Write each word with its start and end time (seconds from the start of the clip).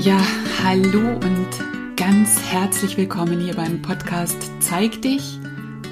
Ja, 0.00 0.18
hallo 0.64 1.10
und 1.12 1.94
ganz 1.94 2.40
herzlich 2.50 2.96
willkommen 2.96 3.38
hier 3.38 3.54
beim 3.54 3.82
Podcast 3.82 4.50
Zeig 4.58 5.02
dich, 5.02 5.38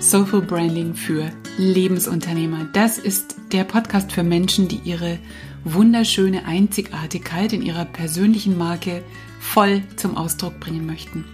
Social 0.01 0.41
Branding 0.41 0.95
für 0.95 1.31
Lebensunternehmer. 1.59 2.65
Das 2.73 2.97
ist 2.97 3.37
der 3.53 3.65
Podcast 3.65 4.11
für 4.11 4.23
Menschen, 4.23 4.67
die 4.67 4.81
ihre 4.83 5.19
wunderschöne 5.65 6.47
Einzigartigkeit 6.47 7.53
in 7.53 7.61
ihrer 7.61 7.85
persönlichen 7.85 8.57
Marke 8.57 9.05
voll 9.41 9.83
zum 9.97 10.17
Ausdruck 10.17 10.59
bringen 10.59 10.87
möchten. 10.87 11.27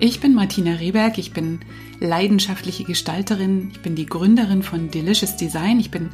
Ich 0.00 0.18
bin 0.18 0.34
Martina 0.34 0.72
Rehberg, 0.72 1.18
ich 1.18 1.32
bin 1.32 1.60
leidenschaftliche 2.00 2.82
Gestalterin, 2.82 3.68
ich 3.70 3.80
bin 3.80 3.94
die 3.94 4.06
Gründerin 4.06 4.64
von 4.64 4.90
Delicious 4.90 5.36
Design, 5.36 5.78
ich 5.78 5.92
bin 5.92 6.10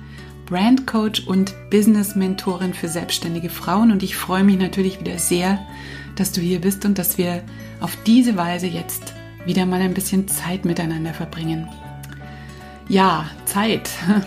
Brand 0.48 0.86
Coach 0.86 1.26
und 1.26 1.54
Business 1.68 2.14
Mentorin 2.14 2.72
für 2.72 2.88
selbstständige 2.88 3.50
Frauen 3.50 3.92
und 3.92 4.02
ich 4.02 4.16
freue 4.16 4.44
mich 4.44 4.58
natürlich 4.58 4.98
wieder 4.98 5.18
sehr, 5.18 5.58
dass 6.16 6.32
du 6.32 6.40
hier 6.40 6.62
bist 6.62 6.86
und 6.86 6.96
dass 6.96 7.18
wir 7.18 7.42
auf 7.80 7.96
diese 8.06 8.34
Weise 8.38 8.66
jetzt 8.66 9.12
wieder 9.44 9.66
mal 9.66 9.82
ein 9.82 9.92
bisschen 9.92 10.26
Zeit 10.26 10.64
miteinander 10.64 11.12
verbringen. 11.12 11.68
Ja, 12.88 13.26
Zeit. 13.44 13.90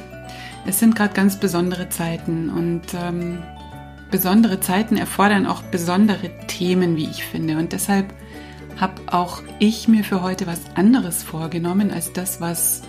Es 0.63 0.77
sind 0.77 0.95
gerade 0.95 1.15
ganz 1.15 1.39
besondere 1.39 1.89
Zeiten 1.89 2.51
und 2.51 2.83
ähm, 2.93 3.39
besondere 4.11 4.59
Zeiten 4.59 4.95
erfordern 4.95 5.47
auch 5.47 5.63
besondere 5.63 6.29
Themen, 6.45 6.97
wie 6.97 7.09
ich 7.09 7.23
finde. 7.23 7.57
Und 7.57 7.73
deshalb 7.73 8.13
habe 8.79 9.01
auch 9.07 9.41
ich 9.57 9.87
mir 9.87 10.03
für 10.03 10.21
heute 10.21 10.45
was 10.45 10.61
anderes 10.75 11.23
vorgenommen 11.23 11.89
als 11.89 12.13
das, 12.13 12.41
was 12.41 12.83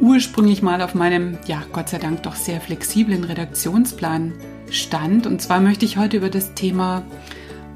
ursprünglich 0.00 0.62
mal 0.62 0.80
auf 0.82 0.94
meinem, 0.94 1.38
ja, 1.46 1.62
Gott 1.72 1.88
sei 1.88 1.98
Dank 1.98 2.22
doch 2.22 2.34
sehr 2.34 2.60
flexiblen 2.60 3.24
Redaktionsplan 3.24 4.34
stand. 4.70 5.26
Und 5.26 5.42
zwar 5.42 5.60
möchte 5.60 5.84
ich 5.84 5.96
heute 5.96 6.18
über 6.18 6.30
das 6.30 6.54
Thema, 6.54 7.04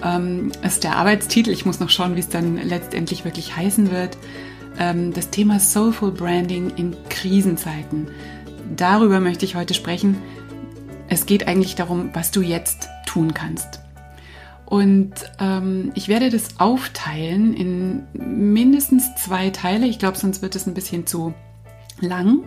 ähm, 0.02 0.52
ist 0.62 0.84
der 0.84 0.96
Arbeitstitel, 0.96 1.50
ich 1.50 1.66
muss 1.66 1.80
noch 1.80 1.90
schauen, 1.90 2.16
wie 2.16 2.20
es 2.20 2.28
dann 2.28 2.56
letztendlich 2.56 3.24
wirklich 3.24 3.56
heißen 3.56 3.90
wird, 3.90 4.16
ähm, 4.78 5.12
das 5.12 5.30
Thema 5.30 5.60
Soulful 5.60 6.12
Branding 6.12 6.72
in 6.76 6.96
Krisenzeiten. 7.08 8.08
Darüber 8.76 9.20
möchte 9.20 9.44
ich 9.44 9.54
heute 9.54 9.74
sprechen. 9.74 10.16
Es 11.08 11.26
geht 11.26 11.46
eigentlich 11.46 11.74
darum, 11.74 12.10
was 12.14 12.30
du 12.30 12.40
jetzt 12.40 12.88
tun 13.06 13.34
kannst. 13.34 13.80
Und 14.64 15.12
ähm, 15.38 15.92
ich 15.94 16.08
werde 16.08 16.30
das 16.30 16.58
aufteilen 16.58 17.52
in 17.52 18.06
mindestens 18.14 19.14
zwei 19.16 19.50
Teile. 19.50 19.86
Ich 19.86 19.98
glaube, 19.98 20.16
sonst 20.16 20.40
wird 20.40 20.56
es 20.56 20.66
ein 20.66 20.72
bisschen 20.72 21.06
zu 21.06 21.34
lang. 22.02 22.44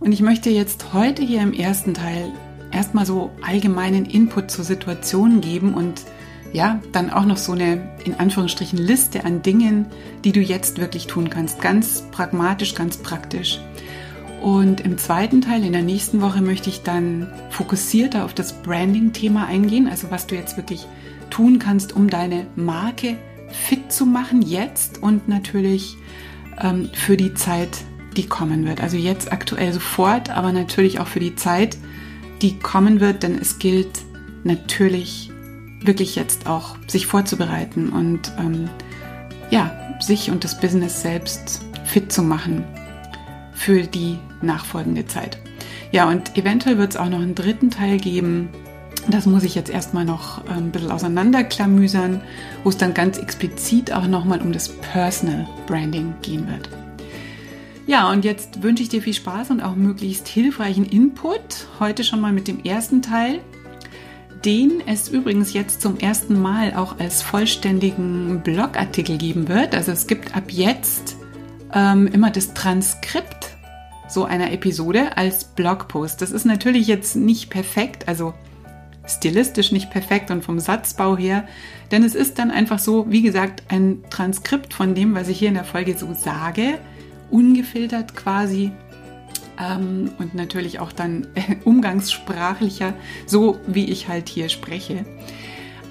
Und 0.00 0.12
ich 0.12 0.22
möchte 0.22 0.50
jetzt 0.50 0.92
heute 0.92 1.22
hier 1.22 1.42
im 1.42 1.52
ersten 1.52 1.94
Teil 1.94 2.32
erstmal 2.70 3.06
so 3.06 3.30
allgemeinen 3.42 4.04
Input 4.06 4.50
zur 4.50 4.64
Situation 4.64 5.40
geben 5.40 5.74
und 5.74 6.02
ja, 6.52 6.80
dann 6.92 7.10
auch 7.10 7.24
noch 7.24 7.36
so 7.36 7.52
eine 7.52 7.90
in 8.04 8.14
Anführungsstrichen 8.14 8.78
Liste 8.78 9.24
an 9.24 9.42
Dingen, 9.42 9.86
die 10.24 10.32
du 10.32 10.40
jetzt 10.40 10.80
wirklich 10.80 11.06
tun 11.06 11.28
kannst. 11.28 11.60
Ganz 11.60 12.04
pragmatisch, 12.12 12.74
ganz 12.74 12.98
praktisch. 12.98 13.60
Und 14.40 14.80
im 14.80 14.96
zweiten 14.98 15.40
Teil, 15.40 15.64
in 15.64 15.72
der 15.72 15.82
nächsten 15.82 16.20
Woche, 16.20 16.40
möchte 16.40 16.68
ich 16.70 16.82
dann 16.82 17.32
fokussierter 17.50 18.24
auf 18.24 18.34
das 18.34 18.62
Branding-Thema 18.62 19.46
eingehen, 19.46 19.88
also 19.88 20.10
was 20.10 20.26
du 20.26 20.34
jetzt 20.34 20.56
wirklich 20.56 20.86
tun 21.30 21.58
kannst, 21.58 21.94
um 21.94 22.08
deine 22.08 22.46
Marke 22.54 23.16
fit 23.48 23.90
zu 23.92 24.06
machen, 24.06 24.42
jetzt 24.42 25.02
und 25.02 25.28
natürlich 25.28 25.96
ähm, 26.60 26.90
für 26.92 27.16
die 27.16 27.34
Zeit 27.34 27.70
die 28.16 28.26
kommen 28.26 28.66
wird. 28.66 28.80
Also 28.80 28.96
jetzt 28.96 29.32
aktuell 29.32 29.72
sofort, 29.72 30.30
aber 30.30 30.52
natürlich 30.52 31.00
auch 31.00 31.06
für 31.06 31.20
die 31.20 31.36
Zeit, 31.36 31.76
die 32.42 32.58
kommen 32.58 33.00
wird, 33.00 33.22
denn 33.22 33.38
es 33.38 33.58
gilt 33.58 34.00
natürlich 34.44 35.30
wirklich 35.80 36.16
jetzt 36.16 36.46
auch, 36.46 36.76
sich 36.86 37.06
vorzubereiten 37.06 37.90
und 37.90 38.32
ähm, 38.38 38.68
ja, 39.50 39.72
sich 40.00 40.30
und 40.30 40.44
das 40.44 40.60
Business 40.60 41.02
selbst 41.02 41.62
fit 41.84 42.12
zu 42.12 42.22
machen 42.22 42.64
für 43.52 43.82
die 43.82 44.18
nachfolgende 44.42 45.06
Zeit. 45.06 45.38
Ja, 45.92 46.08
und 46.08 46.36
eventuell 46.36 46.78
wird 46.78 46.90
es 46.90 46.96
auch 46.96 47.08
noch 47.08 47.20
einen 47.20 47.34
dritten 47.34 47.70
Teil 47.70 47.98
geben. 47.98 48.48
Das 49.08 49.24
muss 49.26 49.44
ich 49.44 49.54
jetzt 49.54 49.70
erstmal 49.70 50.04
noch 50.04 50.44
ähm, 50.46 50.56
ein 50.56 50.72
bisschen 50.72 50.90
auseinanderklamüsern, 50.90 52.20
wo 52.64 52.70
es 52.70 52.76
dann 52.76 52.92
ganz 52.92 53.18
explizit 53.18 53.92
auch 53.92 54.06
nochmal 54.06 54.42
um 54.42 54.52
das 54.52 54.68
Personal 54.68 55.46
Branding 55.66 56.14
gehen 56.22 56.48
wird. 56.48 56.68
Ja, 57.86 58.10
und 58.10 58.24
jetzt 58.24 58.64
wünsche 58.64 58.82
ich 58.82 58.88
dir 58.88 59.00
viel 59.00 59.14
Spaß 59.14 59.50
und 59.50 59.60
auch 59.62 59.76
möglichst 59.76 60.26
hilfreichen 60.26 60.86
Input. 60.86 61.68
Heute 61.78 62.02
schon 62.02 62.20
mal 62.20 62.32
mit 62.32 62.48
dem 62.48 62.64
ersten 62.64 63.00
Teil, 63.00 63.38
den 64.44 64.82
es 64.84 65.08
übrigens 65.08 65.52
jetzt 65.52 65.82
zum 65.82 65.96
ersten 65.96 66.40
Mal 66.40 66.74
auch 66.74 66.98
als 66.98 67.22
vollständigen 67.22 68.42
Blogartikel 68.42 69.18
geben 69.18 69.46
wird. 69.46 69.72
Also 69.72 69.92
es 69.92 70.08
gibt 70.08 70.34
ab 70.34 70.50
jetzt 70.50 71.14
ähm, 71.72 72.08
immer 72.08 72.32
das 72.32 72.54
Transkript 72.54 73.56
so 74.08 74.24
einer 74.24 74.50
Episode 74.50 75.16
als 75.16 75.44
Blogpost. 75.44 76.20
Das 76.20 76.32
ist 76.32 76.44
natürlich 76.44 76.88
jetzt 76.88 77.14
nicht 77.14 77.50
perfekt, 77.50 78.08
also 78.08 78.34
stilistisch 79.06 79.70
nicht 79.70 79.92
perfekt 79.92 80.32
und 80.32 80.44
vom 80.44 80.58
Satzbau 80.58 81.16
her, 81.16 81.46
denn 81.92 82.02
es 82.02 82.16
ist 82.16 82.40
dann 82.40 82.50
einfach 82.50 82.80
so, 82.80 83.06
wie 83.12 83.22
gesagt, 83.22 83.62
ein 83.68 84.02
Transkript 84.10 84.74
von 84.74 84.96
dem, 84.96 85.14
was 85.14 85.28
ich 85.28 85.38
hier 85.38 85.48
in 85.48 85.54
der 85.54 85.62
Folge 85.62 85.96
so 85.96 86.12
sage 86.14 86.80
ungefiltert 87.30 88.14
quasi 88.14 88.72
ähm, 89.58 90.10
und 90.18 90.34
natürlich 90.34 90.80
auch 90.80 90.92
dann 90.92 91.26
äh, 91.34 91.56
umgangssprachlicher, 91.64 92.94
so 93.26 93.58
wie 93.66 93.90
ich 93.90 94.08
halt 94.08 94.28
hier 94.28 94.48
spreche. 94.48 95.04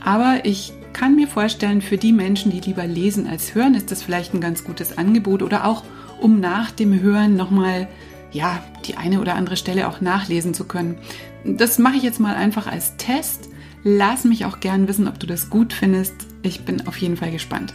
Aber 0.04 0.42
ich 0.44 0.74
kann 0.94 1.16
mir 1.16 1.28
vorstellen, 1.28 1.82
für 1.82 1.98
die 1.98 2.14
Menschen, 2.14 2.52
die 2.52 2.62
lieber 2.62 2.86
lesen 2.86 3.28
als 3.28 3.56
hören, 3.56 3.76
ist 3.76 3.92
das 3.92 4.04
vielleicht 4.04 4.34
ein 4.34 4.42
ganz 4.42 4.64
gutes 4.64 4.98
Angebot 4.98 5.42
oder 5.42 5.66
auch 5.66 5.84
um 6.22 6.40
nach 6.40 6.72
dem 6.72 7.02
Hören 7.02 7.36
nochmal 7.36 7.88
ja, 8.32 8.64
die 8.86 8.96
eine 8.98 9.20
oder 9.20 9.36
andere 9.36 9.58
Stelle 9.58 9.88
auch 9.88 10.02
nachlesen 10.02 10.54
zu 10.54 10.66
können. 10.66 10.98
Das 11.44 11.80
mache 11.80 11.96
ich 11.96 12.04
jetzt 12.04 12.20
mal 12.20 12.36
einfach 12.36 12.68
als 12.68 12.98
Test. 12.98 13.50
Lass 13.84 14.26
mich 14.26 14.46
auch 14.46 14.60
gern 14.60 14.88
wissen, 14.88 15.08
ob 15.08 15.20
du 15.20 15.28
das 15.28 15.50
gut 15.50 15.74
findest. 15.74 16.16
Ich 16.44 16.66
bin 16.66 16.88
auf 16.88 16.98
jeden 16.98 17.18
Fall 17.18 17.32
gespannt. 17.32 17.74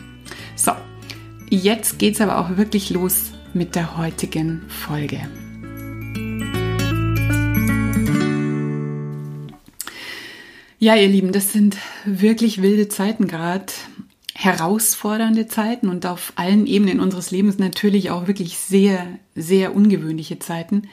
So, 0.57 0.73
jetzt 1.49 1.99
geht's 1.99 2.21
aber 2.21 2.39
auch 2.39 2.57
wirklich 2.57 2.91
los 2.91 3.33
mit 3.55 3.75
der 3.75 3.97
heutigen 3.97 4.63
Folge. 4.69 5.21
Ja, 10.79 10.97
ihr 10.97 11.09
Lieben, 11.09 11.33
das 11.33 11.53
sind 11.53 11.77
wirklich 12.05 12.63
wilde 12.63 12.89
Zeiten 12.89 13.27
gerade, 13.27 13.67
herausfordernde 14.35 15.47
Zeiten 15.47 15.89
und 15.89 16.07
auf 16.07 16.33
allen 16.37 16.67
Ebenen 16.67 17.01
unseres 17.01 17.31
Lebens 17.31 17.59
natürlich 17.59 18.11
auch 18.11 18.27
wirklich 18.27 18.57
sehr, 18.57 19.07
sehr 19.35 19.75
ungewöhnliche 19.75 20.39
Zeiten. 20.39 20.89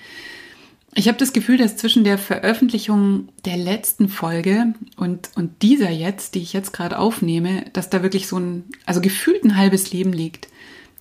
Ich 0.93 1.07
habe 1.07 1.17
das 1.17 1.31
Gefühl, 1.31 1.57
dass 1.57 1.77
zwischen 1.77 2.03
der 2.03 2.17
Veröffentlichung 2.17 3.29
der 3.45 3.55
letzten 3.55 4.09
Folge 4.09 4.73
und, 4.97 5.29
und 5.35 5.61
dieser 5.61 5.91
jetzt, 5.91 6.35
die 6.35 6.41
ich 6.41 6.53
jetzt 6.53 6.73
gerade 6.73 6.97
aufnehme, 6.97 7.65
dass 7.71 7.89
da 7.89 8.03
wirklich 8.03 8.27
so 8.27 8.37
ein, 8.37 8.63
also 8.85 8.99
gefühlt 8.99 9.43
ein 9.45 9.55
halbes 9.55 9.93
Leben 9.93 10.11
liegt. 10.11 10.47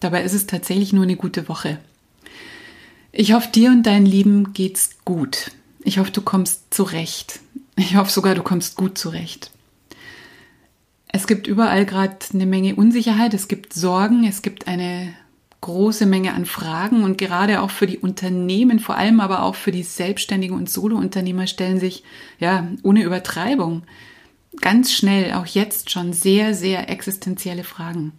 Dabei 0.01 0.23
ist 0.23 0.35
es 0.35 0.47
tatsächlich 0.47 0.93
nur 0.93 1.05
eine 1.05 1.17
gute 1.17 1.49
Woche. 1.49 1.79
Ich 3.13 3.33
hoffe, 3.33 3.49
dir 3.51 3.71
und 3.71 3.85
deinen 3.85 4.07
Lieben 4.07 4.53
geht's 4.53 4.91
gut. 5.05 5.53
Ich 5.85 5.99
hoffe, 5.99 6.11
du 6.11 6.21
kommst 6.21 6.75
zurecht. 6.75 7.41
Ich 7.77 7.97
hoffe 7.97 8.11
sogar, 8.11 8.35
du 8.35 8.43
kommst 8.43 8.77
gut 8.77 8.99
zurecht. 8.99 9.51
Es 11.09 11.27
gibt 11.27 11.47
überall 11.47 11.87
gerade 11.87 12.17
eine 12.35 12.47
Menge 12.47 12.75
Unsicherheit, 12.75 13.33
es 13.33 13.49
gibt 13.49 13.73
Sorgen, 13.73 14.25
es 14.25 14.43
gibt 14.43 14.67
eine 14.69 15.15
große 15.63 16.07
Menge 16.07 16.35
an 16.35 16.45
Fragen 16.47 17.05
und 17.05 17.17
gerade 17.17 17.61
auch 17.63 17.71
für 17.71 17.87
die 17.87 17.99
Unternehmen, 17.99 18.79
vor 18.79 18.97
allem 18.97 19.21
aber 19.21 19.43
auch 19.43 19.55
für 19.55 19.73
die 19.73 19.83
Selbstständigen 19.83 20.57
und 20.57 20.69
Solounternehmer 20.71 21.47
stellen 21.47 21.81
sich, 21.81 22.05
ja, 22.39 22.69
ohne 22.83 23.03
Übertreibung, 23.03 23.83
ganz 24.61 24.93
schnell, 24.93 25.33
auch 25.33 25.47
jetzt 25.47 25.91
schon 25.91 26.13
sehr, 26.13 26.55
sehr 26.55 26.91
existenzielle 26.91 27.65
Fragen. 27.65 28.13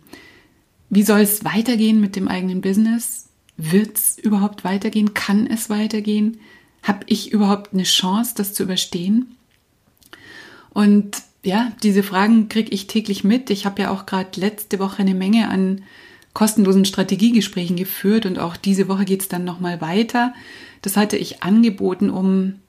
Wie 0.90 1.04
soll 1.04 1.22
es 1.22 1.44
weitergehen 1.44 2.00
mit 2.00 2.16
dem 2.16 2.28
eigenen 2.28 2.62
Business? 2.62 3.28
Wird 3.58 3.98
es 3.98 4.18
überhaupt 4.18 4.64
weitergehen? 4.64 5.14
Kann 5.14 5.48
es 5.48 5.70
weitergehen? 5.70 6.40
Habe 6.84 7.00
ich 7.08 7.32
überhaupt 7.32 7.74
eine 7.74 7.84
Chance, 7.84 8.34
das 8.36 8.54
zu 8.54 8.64
überstehen? 8.64 9.36
Und 10.70 11.18
ja, 11.44 11.72
diese 11.84 12.04
Fragen 12.04 12.50
kriege 12.50 12.72
ich 12.72 12.88
täglich 12.88 13.24
mit. 13.24 13.50
Ich 13.50 13.66
habe 13.66 13.82
ja 13.82 13.92
auch 13.92 14.06
gerade 14.06 14.40
letzte 14.40 14.80
Woche 14.80 15.00
eine 15.00 15.16
Menge 15.16 15.50
an 15.50 15.82
kostenlosen 16.34 16.86
Strategiegesprächen 16.86 17.76
geführt 17.78 18.28
und 18.28 18.38
auch 18.38 18.56
diese 18.58 18.88
Woche 18.88 19.06
geht 19.06 19.22
es 19.22 19.28
dann 19.28 19.44
nochmal 19.44 19.82
weiter. 19.82 20.36
Das 20.84 20.96
hatte 20.96 21.18
ich 21.18 21.42
angeboten, 21.42 22.12
um 22.12 22.60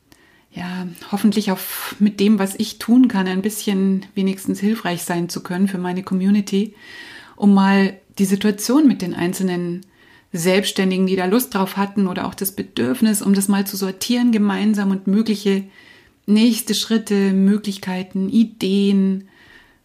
ja, 0.51 0.89
hoffentlich 1.13 1.53
auch 1.53 1.59
mit 1.99 2.19
dem, 2.19 2.39
was 2.39 2.55
ich 2.55 2.79
tun 2.79 3.09
kann, 3.09 3.29
ein 3.29 3.43
bisschen 3.43 4.07
wenigstens 4.15 4.59
hilfreich 4.61 5.03
sein 5.03 5.29
zu 5.29 5.43
können 5.43 5.69
für 5.69 5.77
meine 5.77 6.03
Community, 6.03 6.75
um 7.37 7.53
mal 7.53 7.99
die 8.19 8.25
Situation 8.25 8.87
mit 8.87 9.03
den 9.03 9.15
einzelnen 9.15 9.87
Selbstständigen, 10.33 11.07
die 11.07 11.17
da 11.17 11.25
Lust 11.25 11.55
drauf 11.55 11.77
hatten 11.77 12.07
oder 12.07 12.27
auch 12.27 12.35
das 12.35 12.53
Bedürfnis, 12.53 13.23
um 13.23 13.33
das 13.35 13.49
mal 13.49 13.67
zu 13.67 13.77
sortieren 13.77 14.33
gemeinsam 14.33 14.91
und 14.91 15.07
mögliche 15.07 15.65
nächste 16.27 16.75
Schritte, 16.75 17.33
Möglichkeiten, 17.33 18.29
Ideen, 18.29 19.29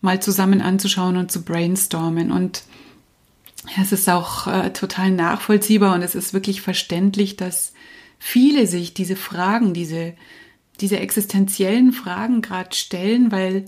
mal 0.01 0.21
zusammen 0.21 0.61
anzuschauen 0.61 1.15
und 1.15 1.31
zu 1.31 1.43
brainstormen. 1.43 2.31
Und 2.31 2.63
es 3.81 3.93
ist 3.93 4.09
auch 4.09 4.47
äh, 4.47 4.73
total 4.73 5.11
nachvollziehbar 5.11 5.95
und 5.95 6.01
es 6.01 6.15
ist 6.15 6.33
wirklich 6.33 6.61
verständlich, 6.61 7.37
dass 7.37 7.71
viele 8.19 8.67
sich 8.67 8.93
diese 8.93 9.15
Fragen, 9.15 9.73
diese, 9.73 10.13
diese 10.81 10.99
existenziellen 10.99 11.93
Fragen 11.93 12.41
gerade 12.41 12.75
stellen, 12.75 13.31
weil 13.31 13.65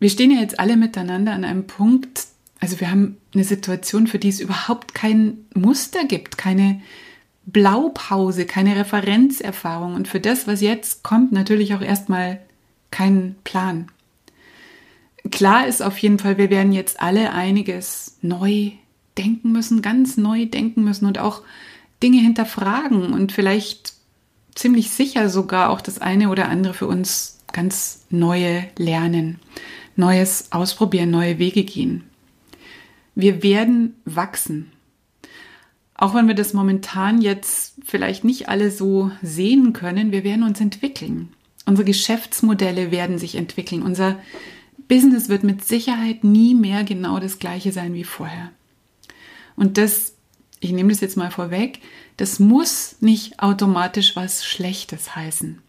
wir 0.00 0.10
stehen 0.10 0.32
ja 0.32 0.40
jetzt 0.40 0.58
alle 0.58 0.76
miteinander 0.76 1.32
an 1.32 1.44
einem 1.44 1.68
Punkt, 1.68 2.24
also 2.60 2.80
wir 2.80 2.90
haben 2.90 3.18
eine 3.34 3.44
Situation, 3.44 4.06
für 4.06 4.18
die 4.18 4.28
es 4.28 4.40
überhaupt 4.40 4.94
kein 4.94 5.38
Muster 5.54 6.04
gibt, 6.04 6.38
keine 6.38 6.80
Blaupause, 7.44 8.46
keine 8.46 8.76
Referenzerfahrung 8.76 9.94
und 9.94 10.08
für 10.08 10.20
das, 10.20 10.46
was 10.46 10.60
jetzt 10.60 11.02
kommt, 11.02 11.32
natürlich 11.32 11.74
auch 11.74 11.82
erstmal 11.82 12.40
keinen 12.90 13.36
Plan. 13.44 13.88
Klar 15.30 15.66
ist 15.66 15.82
auf 15.82 15.98
jeden 15.98 16.18
Fall, 16.18 16.38
wir 16.38 16.50
werden 16.50 16.72
jetzt 16.72 17.00
alle 17.00 17.32
einiges 17.32 18.16
neu 18.22 18.70
denken 19.18 19.52
müssen, 19.52 19.82
ganz 19.82 20.16
neu 20.16 20.46
denken 20.46 20.84
müssen 20.84 21.06
und 21.06 21.18
auch 21.18 21.42
Dinge 22.02 22.20
hinterfragen 22.20 23.12
und 23.12 23.32
vielleicht 23.32 23.94
ziemlich 24.54 24.90
sicher 24.90 25.28
sogar 25.28 25.70
auch 25.70 25.80
das 25.80 26.00
eine 26.00 26.30
oder 26.30 26.48
andere 26.48 26.74
für 26.74 26.86
uns 26.86 27.38
ganz 27.52 28.06
neue 28.10 28.64
lernen, 28.76 29.38
Neues 29.94 30.52
ausprobieren, 30.52 31.10
neue 31.10 31.38
Wege 31.38 31.64
gehen. 31.64 32.05
Wir 33.16 33.42
werden 33.42 33.94
wachsen. 34.04 34.70
Auch 35.94 36.14
wenn 36.14 36.28
wir 36.28 36.34
das 36.34 36.52
momentan 36.52 37.22
jetzt 37.22 37.74
vielleicht 37.84 38.22
nicht 38.22 38.50
alle 38.50 38.70
so 38.70 39.10
sehen 39.22 39.72
können, 39.72 40.12
wir 40.12 40.22
werden 40.22 40.44
uns 40.44 40.60
entwickeln. 40.60 41.30
Unsere 41.64 41.86
Geschäftsmodelle 41.86 42.90
werden 42.90 43.18
sich 43.18 43.34
entwickeln. 43.34 43.82
Unser 43.82 44.18
Business 44.86 45.30
wird 45.30 45.44
mit 45.44 45.64
Sicherheit 45.64 46.24
nie 46.24 46.54
mehr 46.54 46.84
genau 46.84 47.18
das 47.18 47.38
gleiche 47.38 47.72
sein 47.72 47.94
wie 47.94 48.04
vorher. 48.04 48.52
Und 49.56 49.78
das, 49.78 50.14
ich 50.60 50.72
nehme 50.72 50.90
das 50.90 51.00
jetzt 51.00 51.16
mal 51.16 51.30
vorweg, 51.30 51.80
das 52.18 52.38
muss 52.38 52.96
nicht 53.00 53.40
automatisch 53.40 54.14
was 54.14 54.44
Schlechtes 54.44 55.16
heißen. 55.16 55.62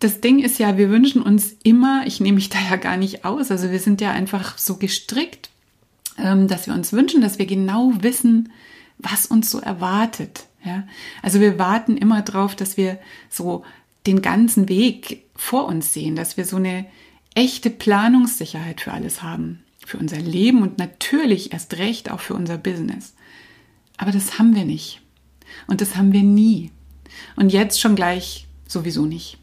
Das 0.00 0.20
Ding 0.20 0.40
ist 0.40 0.58
ja, 0.58 0.76
wir 0.76 0.90
wünschen 0.90 1.22
uns 1.22 1.54
immer, 1.62 2.02
ich 2.06 2.20
nehme 2.20 2.34
mich 2.34 2.48
da 2.48 2.58
ja 2.68 2.74
gar 2.74 2.96
nicht 2.96 3.24
aus, 3.24 3.52
also 3.52 3.70
wir 3.70 3.78
sind 3.78 4.00
ja 4.00 4.10
einfach 4.10 4.58
so 4.58 4.76
gestrickt, 4.76 5.51
dass 6.22 6.66
wir 6.66 6.74
uns 6.74 6.92
wünschen, 6.92 7.20
dass 7.20 7.38
wir 7.38 7.46
genau 7.46 7.92
wissen, 8.00 8.52
was 8.98 9.26
uns 9.26 9.50
so 9.50 9.58
erwartet. 9.58 10.46
Ja? 10.64 10.86
Also 11.22 11.40
wir 11.40 11.58
warten 11.58 11.96
immer 11.96 12.22
darauf, 12.22 12.54
dass 12.54 12.76
wir 12.76 12.98
so 13.28 13.64
den 14.06 14.22
ganzen 14.22 14.68
Weg 14.68 15.24
vor 15.34 15.66
uns 15.66 15.92
sehen, 15.92 16.16
dass 16.16 16.36
wir 16.36 16.44
so 16.44 16.56
eine 16.56 16.86
echte 17.34 17.70
Planungssicherheit 17.70 18.80
für 18.80 18.92
alles 18.92 19.22
haben, 19.22 19.62
für 19.84 19.98
unser 19.98 20.18
Leben 20.18 20.62
und 20.62 20.78
natürlich 20.78 21.52
erst 21.52 21.78
recht 21.78 22.10
auch 22.10 22.20
für 22.20 22.34
unser 22.34 22.58
Business. 22.58 23.14
Aber 23.96 24.10
das 24.10 24.38
haben 24.38 24.54
wir 24.54 24.64
nicht. 24.64 25.00
Und 25.66 25.80
das 25.80 25.96
haben 25.96 26.12
wir 26.12 26.22
nie. 26.22 26.70
Und 27.36 27.52
jetzt 27.52 27.80
schon 27.80 27.94
gleich 27.94 28.46
sowieso 28.66 29.04
nicht. 29.04 29.38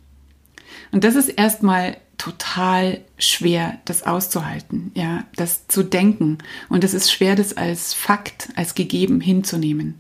Und 0.92 1.04
das 1.04 1.16
ist 1.16 1.30
erstmal 1.30 1.98
total 2.20 3.02
schwer, 3.18 3.80
das 3.86 4.04
auszuhalten, 4.04 4.92
ja, 4.94 5.24
das 5.36 5.68
zu 5.68 5.82
denken. 5.82 6.38
Und 6.68 6.84
es 6.84 6.94
ist 6.94 7.12
schwer, 7.12 7.36
das 7.36 7.58
als 7.58 7.96
Fakt, 7.96 8.50
als 8.56 8.76
gegeben 8.76 9.22
hinzunehmen. 9.22 9.96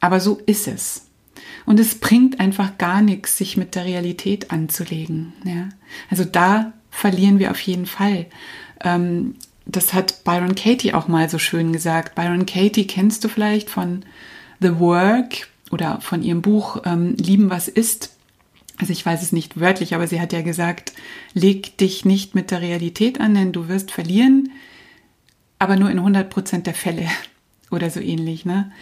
Aber 0.00 0.20
so 0.20 0.40
ist 0.46 0.68
es. 0.68 1.08
Und 1.66 1.78
es 1.78 1.96
bringt 1.96 2.40
einfach 2.40 2.78
gar 2.78 3.02
nichts, 3.02 3.36
sich 3.36 3.56
mit 3.56 3.74
der 3.74 3.84
Realität 3.84 4.50
anzulegen. 4.50 5.34
Ja. 5.44 5.68
Also 6.10 6.24
da 6.24 6.72
verlieren 6.90 7.38
wir 7.38 7.50
auf 7.50 7.60
jeden 7.60 7.86
Fall. 7.86 8.26
Ähm, 8.82 9.34
das 9.66 9.94
hat 9.94 10.24
Byron 10.24 10.54
Katie 10.54 10.94
auch 10.94 11.08
mal 11.08 11.28
so 11.28 11.38
schön 11.38 11.72
gesagt. 11.72 12.14
Byron 12.14 12.46
Katie 12.46 12.86
kennst 12.86 13.24
du 13.24 13.28
vielleicht 13.28 13.68
von 13.68 14.04
The 14.60 14.78
Work 14.78 15.48
oder 15.70 16.00
von 16.00 16.22
ihrem 16.22 16.42
Buch 16.42 16.82
ähm, 16.84 17.16
Lieben, 17.16 17.50
was 17.50 17.68
ist. 17.68 18.16
Also 18.82 18.90
ich 18.90 19.06
weiß 19.06 19.22
es 19.22 19.30
nicht 19.30 19.60
wörtlich, 19.60 19.94
aber 19.94 20.08
sie 20.08 20.20
hat 20.20 20.32
ja 20.32 20.42
gesagt, 20.42 20.92
leg 21.34 21.78
dich 21.78 22.04
nicht 22.04 22.34
mit 22.34 22.50
der 22.50 22.60
Realität 22.60 23.20
an, 23.20 23.32
denn 23.32 23.52
du 23.52 23.68
wirst 23.68 23.92
verlieren, 23.92 24.50
aber 25.60 25.76
nur 25.76 25.88
in 25.88 25.98
100 25.98 26.28
Prozent 26.28 26.66
der 26.66 26.74
Fälle 26.74 27.06
oder 27.70 27.90
so 27.90 28.00
ähnlich. 28.00 28.44
Ne? 28.44 28.72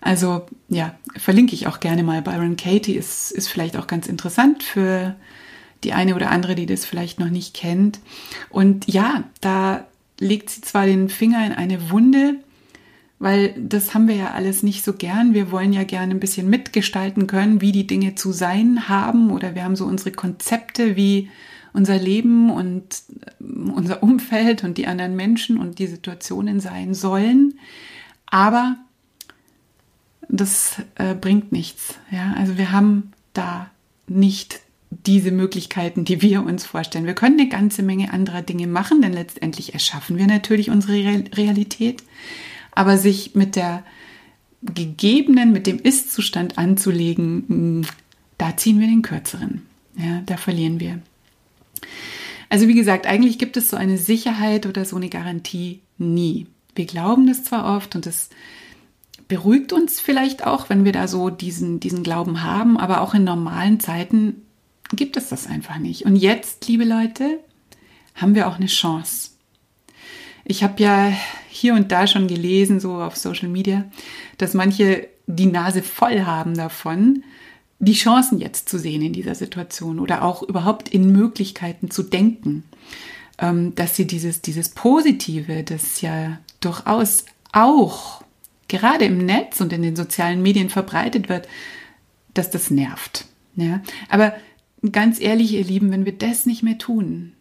Also 0.00 0.46
ja, 0.70 0.94
verlinke 1.14 1.54
ich 1.54 1.66
auch 1.66 1.78
gerne 1.78 2.02
mal. 2.02 2.22
Byron 2.22 2.56
Katie 2.56 2.94
ist, 2.94 3.32
ist 3.32 3.48
vielleicht 3.48 3.76
auch 3.76 3.86
ganz 3.86 4.06
interessant 4.06 4.62
für 4.62 5.14
die 5.84 5.92
eine 5.92 6.14
oder 6.14 6.30
andere, 6.30 6.54
die 6.54 6.64
das 6.64 6.86
vielleicht 6.86 7.20
noch 7.20 7.28
nicht 7.28 7.52
kennt. 7.52 8.00
Und 8.48 8.90
ja, 8.90 9.24
da 9.42 9.86
legt 10.18 10.48
sie 10.48 10.62
zwar 10.62 10.86
den 10.86 11.10
Finger 11.10 11.44
in 11.44 11.52
eine 11.52 11.90
Wunde, 11.90 12.36
weil 13.20 13.54
das 13.56 13.92
haben 13.92 14.08
wir 14.08 14.16
ja 14.16 14.30
alles 14.30 14.62
nicht 14.62 14.82
so 14.82 14.94
gern. 14.94 15.34
Wir 15.34 15.52
wollen 15.52 15.74
ja 15.74 15.84
gerne 15.84 16.14
ein 16.14 16.20
bisschen 16.20 16.48
mitgestalten 16.48 17.26
können, 17.26 17.60
wie 17.60 17.70
die 17.70 17.86
Dinge 17.86 18.14
zu 18.14 18.32
sein 18.32 18.88
haben 18.88 19.30
oder 19.30 19.54
wir 19.54 19.62
haben 19.62 19.76
so 19.76 19.84
unsere 19.84 20.10
Konzepte, 20.10 20.96
wie 20.96 21.28
unser 21.74 21.98
Leben 21.98 22.50
und 22.50 23.02
äh, 23.38 23.44
unser 23.44 24.02
Umfeld 24.02 24.64
und 24.64 24.78
die 24.78 24.86
anderen 24.86 25.14
Menschen 25.16 25.58
und 25.58 25.78
die 25.78 25.86
Situationen 25.86 26.60
sein 26.60 26.94
sollen. 26.94 27.58
Aber 28.24 28.76
das 30.30 30.76
äh, 30.94 31.14
bringt 31.14 31.52
nichts. 31.52 31.96
Ja, 32.10 32.32
also 32.38 32.56
wir 32.56 32.72
haben 32.72 33.12
da 33.34 33.70
nicht 34.08 34.60
diese 34.90 35.30
Möglichkeiten, 35.30 36.06
die 36.06 36.22
wir 36.22 36.42
uns 36.42 36.64
vorstellen. 36.64 37.06
Wir 37.06 37.14
können 37.14 37.38
eine 37.38 37.50
ganze 37.50 37.82
Menge 37.82 38.12
anderer 38.14 38.40
Dinge 38.40 38.66
machen, 38.66 39.02
denn 39.02 39.12
letztendlich 39.12 39.74
erschaffen 39.74 40.16
wir 40.16 40.26
natürlich 40.26 40.70
unsere 40.70 40.94
Realität. 41.36 42.02
Aber 42.72 42.98
sich 42.98 43.34
mit 43.34 43.56
der 43.56 43.84
gegebenen, 44.62 45.52
mit 45.52 45.66
dem 45.66 45.78
Ist-Zustand 45.78 46.58
anzulegen, 46.58 47.44
hm, 47.48 47.82
da 48.38 48.56
ziehen 48.56 48.80
wir 48.80 48.86
den 48.86 49.02
kürzeren. 49.02 49.66
Ja, 49.96 50.22
da 50.26 50.36
verlieren 50.36 50.80
wir. 50.80 51.00
Also 52.48 52.68
wie 52.68 52.74
gesagt, 52.74 53.06
eigentlich 53.06 53.38
gibt 53.38 53.56
es 53.56 53.70
so 53.70 53.76
eine 53.76 53.96
Sicherheit 53.96 54.66
oder 54.66 54.84
so 54.84 54.96
eine 54.96 55.08
Garantie 55.08 55.80
nie. 55.98 56.46
Wir 56.74 56.86
glauben 56.86 57.26
das 57.26 57.44
zwar 57.44 57.76
oft 57.76 57.94
und 57.94 58.06
das 58.06 58.30
beruhigt 59.28 59.72
uns 59.72 60.00
vielleicht 60.00 60.44
auch, 60.46 60.68
wenn 60.68 60.84
wir 60.84 60.92
da 60.92 61.06
so 61.06 61.30
diesen, 61.30 61.78
diesen 61.78 62.02
Glauben 62.02 62.42
haben, 62.42 62.76
aber 62.76 63.00
auch 63.00 63.14
in 63.14 63.24
normalen 63.24 63.78
Zeiten 63.78 64.42
gibt 64.96 65.16
es 65.16 65.28
das 65.28 65.46
einfach 65.46 65.78
nicht. 65.78 66.04
Und 66.04 66.16
jetzt, 66.16 66.66
liebe 66.66 66.84
Leute, 66.84 67.38
haben 68.16 68.34
wir 68.34 68.48
auch 68.48 68.56
eine 68.56 68.66
Chance. 68.66 69.30
Ich 70.44 70.62
habe 70.62 70.82
ja 70.82 71.12
hier 71.48 71.74
und 71.74 71.92
da 71.92 72.06
schon 72.06 72.26
gelesen, 72.26 72.80
so 72.80 72.94
auf 72.94 73.16
Social 73.16 73.48
Media, 73.48 73.84
dass 74.38 74.54
manche 74.54 75.08
die 75.26 75.46
Nase 75.46 75.82
voll 75.82 76.22
haben 76.22 76.56
davon, 76.56 77.24
die 77.78 77.94
Chancen 77.94 78.38
jetzt 78.38 78.68
zu 78.68 78.78
sehen 78.78 79.02
in 79.02 79.12
dieser 79.12 79.34
Situation 79.34 79.98
oder 79.98 80.22
auch 80.22 80.42
überhaupt 80.42 80.88
in 80.88 81.12
Möglichkeiten 81.12 81.90
zu 81.90 82.02
denken, 82.02 82.64
ähm, 83.38 83.74
dass 83.74 83.96
sie 83.96 84.06
dieses, 84.06 84.42
dieses 84.42 84.68
Positive, 84.68 85.62
das 85.62 86.00
ja 86.02 86.38
durchaus 86.60 87.24
auch 87.52 88.22
gerade 88.68 89.06
im 89.06 89.18
Netz 89.24 89.60
und 89.60 89.72
in 89.72 89.82
den 89.82 89.96
sozialen 89.96 90.42
Medien 90.42 90.68
verbreitet 90.68 91.28
wird, 91.28 91.48
dass 92.34 92.50
das 92.50 92.70
nervt. 92.70 93.24
Ja? 93.56 93.80
Aber 94.08 94.34
ganz 94.92 95.20
ehrlich, 95.20 95.54
ihr 95.54 95.64
Lieben, 95.64 95.90
wenn 95.90 96.04
wir 96.04 96.16
das 96.16 96.46
nicht 96.46 96.62
mehr 96.62 96.78
tun, 96.78 97.32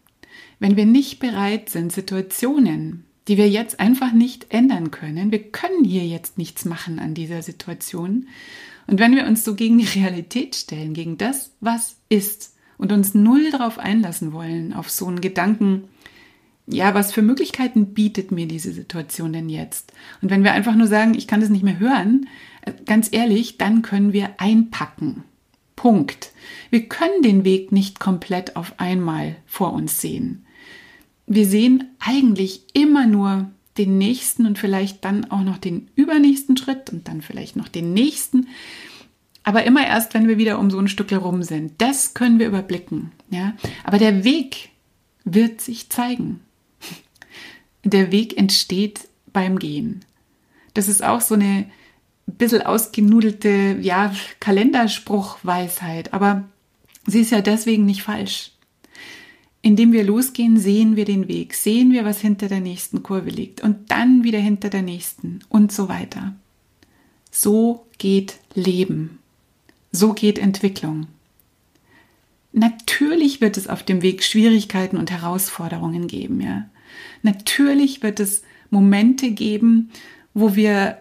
wenn 0.60 0.76
wir 0.76 0.86
nicht 0.86 1.20
bereit 1.20 1.70
sind, 1.70 1.92
Situationen, 1.92 3.06
die 3.28 3.38
wir 3.38 3.50
jetzt 3.50 3.80
einfach 3.80 4.12
nicht 4.12 4.48
ändern 4.50 4.92
können, 4.92 5.32
wir 5.32 5.44
können 5.52 5.84
hier 5.84 6.06
jetzt 6.06 6.38
nichts 6.38 6.66
machen 6.66 7.00
an 7.00 7.14
dieser 7.14 7.42
Situation, 7.42 8.28
und 8.90 9.00
wenn 9.00 9.16
wir 9.16 9.28
uns 9.28 9.44
so 9.44 9.54
gegen 9.54 9.78
die 9.78 9.86
Realität 9.86 10.56
stellen, 10.56 10.96
gegen 10.96 11.20
das, 11.20 11.52
was 11.62 11.98
ist, 12.10 12.56
und 12.80 12.92
uns 12.92 13.14
null 13.14 13.52
darauf 13.52 13.78
einlassen 13.78 14.34
wollen, 14.34 14.74
auf 14.74 14.90
so 14.90 15.06
einen 15.06 15.22
Gedanken, 15.22 15.84
ja, 16.66 16.96
was 16.96 17.12
für 17.12 17.22
Möglichkeiten 17.22 17.94
bietet 17.94 18.32
mir 18.32 18.48
diese 18.48 18.72
Situation 18.72 19.32
denn 19.32 19.50
jetzt? 19.50 19.94
Und 20.22 20.32
wenn 20.32 20.44
wir 20.44 20.54
einfach 20.54 20.76
nur 20.76 20.88
sagen, 20.88 21.14
ich 21.14 21.28
kann 21.28 21.42
das 21.42 21.50
nicht 21.50 21.64
mehr 21.64 21.78
hören, 21.78 22.28
äh, 22.62 22.72
ganz 22.86 23.10
ehrlich, 23.12 23.58
dann 23.58 23.84
können 23.84 24.12
wir 24.12 24.32
einpacken. 24.38 25.24
Punkt. 25.76 26.32
Wir 26.72 26.88
können 26.88 27.22
den 27.22 27.44
Weg 27.44 27.72
nicht 27.72 28.00
komplett 28.00 28.56
auf 28.56 28.80
einmal 28.80 29.36
vor 29.46 29.74
uns 29.74 30.02
sehen. 30.02 30.46
Wir 31.30 31.46
sehen 31.46 31.92
eigentlich 32.00 32.64
immer 32.74 33.06
nur 33.06 33.52
den 33.78 33.98
nächsten 34.00 34.48
und 34.48 34.58
vielleicht 34.58 35.06
dann 35.06 35.30
auch 35.32 35.44
noch 35.44 35.58
den 35.58 35.90
übernächsten 35.96 36.58
Schritt 36.58 36.92
und 36.92 37.08
dann 37.08 37.22
vielleicht 37.22 37.56
noch 37.56 37.68
den 37.68 37.94
nächsten. 37.94 38.48
Aber 39.44 39.64
immer 39.64 39.86
erst, 39.86 40.16
wenn 40.16 40.28
wir 40.28 40.40
wieder 40.40 40.60
um 40.60 40.72
so 40.72 40.80
ein 40.80 40.88
Stück 40.88 41.12
herum 41.12 41.44
sind. 41.44 41.74
Das 41.78 42.16
können 42.16 42.40
wir 42.40 42.48
überblicken. 42.48 43.12
Ja? 43.30 43.54
Aber 43.84 44.00
der 44.00 44.24
Weg 44.24 44.70
wird 45.24 45.62
sich 45.62 45.90
zeigen. 45.90 46.42
Der 47.84 48.12
Weg 48.12 48.36
entsteht 48.36 49.08
beim 49.32 49.60
Gehen. 49.60 50.04
Das 50.74 50.88
ist 50.88 51.04
auch 51.04 51.22
so 51.22 51.36
eine 51.36 51.66
bisschen 52.26 52.64
ausgenudelte, 52.64 53.78
ja, 53.82 54.14
Kalenderspruchweisheit, 54.40 56.14
aber 56.14 56.44
sie 57.06 57.22
ist 57.22 57.32
ja 57.32 57.42
deswegen 57.42 57.86
nicht 57.86 58.04
falsch. 58.04 58.52
Indem 59.62 59.92
wir 59.92 60.04
losgehen, 60.04 60.58
sehen 60.58 60.96
wir 60.96 61.06
den 61.06 61.28
Weg, 61.28 61.54
sehen 61.54 61.92
wir, 61.92 62.06
was 62.06 62.22
hinter 62.22 62.48
der 62.48 62.62
nächsten 62.62 63.04
Kurve 63.04 63.30
liegt 63.30 63.62
und 63.62 63.92
dann 63.92 64.24
wieder 64.24 64.40
hinter 64.40 64.70
der 64.70 64.82
nächsten 64.82 65.40
und 65.50 65.72
so 65.72 65.90
weiter. 65.90 66.36
So 67.32 67.86
geht 67.98 68.38
Leben. 68.54 69.20
So 69.92 70.14
geht 70.14 70.40
Entwicklung. 70.40 71.08
Natürlich 72.52 73.42
wird 73.42 73.58
es 73.58 73.68
auf 73.68 73.84
dem 73.84 74.02
Weg 74.02 74.24
Schwierigkeiten 74.24 74.98
und 74.98 75.12
Herausforderungen 75.12 76.08
geben, 76.08 76.42
ja. 76.42 76.66
Natürlich 77.22 78.02
wird 78.02 78.20
es 78.20 78.42
Momente 78.72 79.32
geben, 79.32 79.92
wo 80.34 80.56
wir 80.56 80.98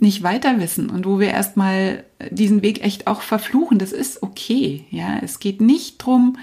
nicht 0.00 0.22
weiter 0.22 0.60
wissen 0.60 0.90
und 0.90 1.06
wo 1.06 1.18
wir 1.18 1.28
erstmal 1.28 2.04
diesen 2.30 2.62
Weg 2.62 2.84
echt 2.84 3.06
auch 3.06 3.20
verfluchen. 3.20 3.78
Das 3.78 3.92
ist 3.92 4.22
okay, 4.22 4.84
ja. 4.90 5.18
Es 5.22 5.40
geht 5.40 5.60
nicht 5.60 5.98
drum, 5.98 6.36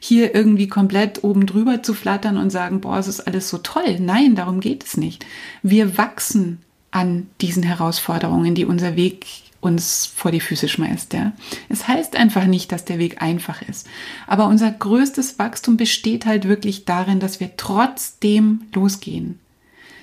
hier 0.00 0.34
irgendwie 0.34 0.68
komplett 0.68 1.22
oben 1.22 1.46
drüber 1.46 1.82
zu 1.82 1.94
flattern 1.94 2.36
und 2.36 2.50
sagen, 2.50 2.80
boah, 2.80 2.98
es 2.98 3.08
ist 3.08 3.20
alles 3.20 3.48
so 3.48 3.58
toll. 3.58 3.98
Nein, 4.00 4.34
darum 4.34 4.60
geht 4.60 4.84
es 4.84 4.96
nicht. 4.96 5.26
Wir 5.62 5.98
wachsen 5.98 6.58
an 6.90 7.28
diesen 7.40 7.62
Herausforderungen, 7.62 8.54
die 8.54 8.64
unser 8.64 8.96
Weg 8.96 9.26
uns 9.62 10.06
vor 10.06 10.32
die 10.32 10.40
Füße 10.40 10.68
schmeißt. 10.68 11.12
Ja. 11.14 11.32
Es 11.68 11.86
heißt 11.88 12.16
einfach 12.16 12.46
nicht, 12.46 12.72
dass 12.72 12.84
der 12.84 12.98
Weg 12.98 13.22
einfach 13.22 13.62
ist. 13.62 13.86
Aber 14.26 14.48
unser 14.48 14.70
größtes 14.70 15.38
Wachstum 15.38 15.76
besteht 15.76 16.26
halt 16.26 16.48
wirklich 16.48 16.84
darin, 16.84 17.20
dass 17.20 17.40
wir 17.40 17.56
trotzdem 17.56 18.62
losgehen. 18.74 19.38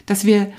Dass 0.05 0.25
wir, 0.25 0.51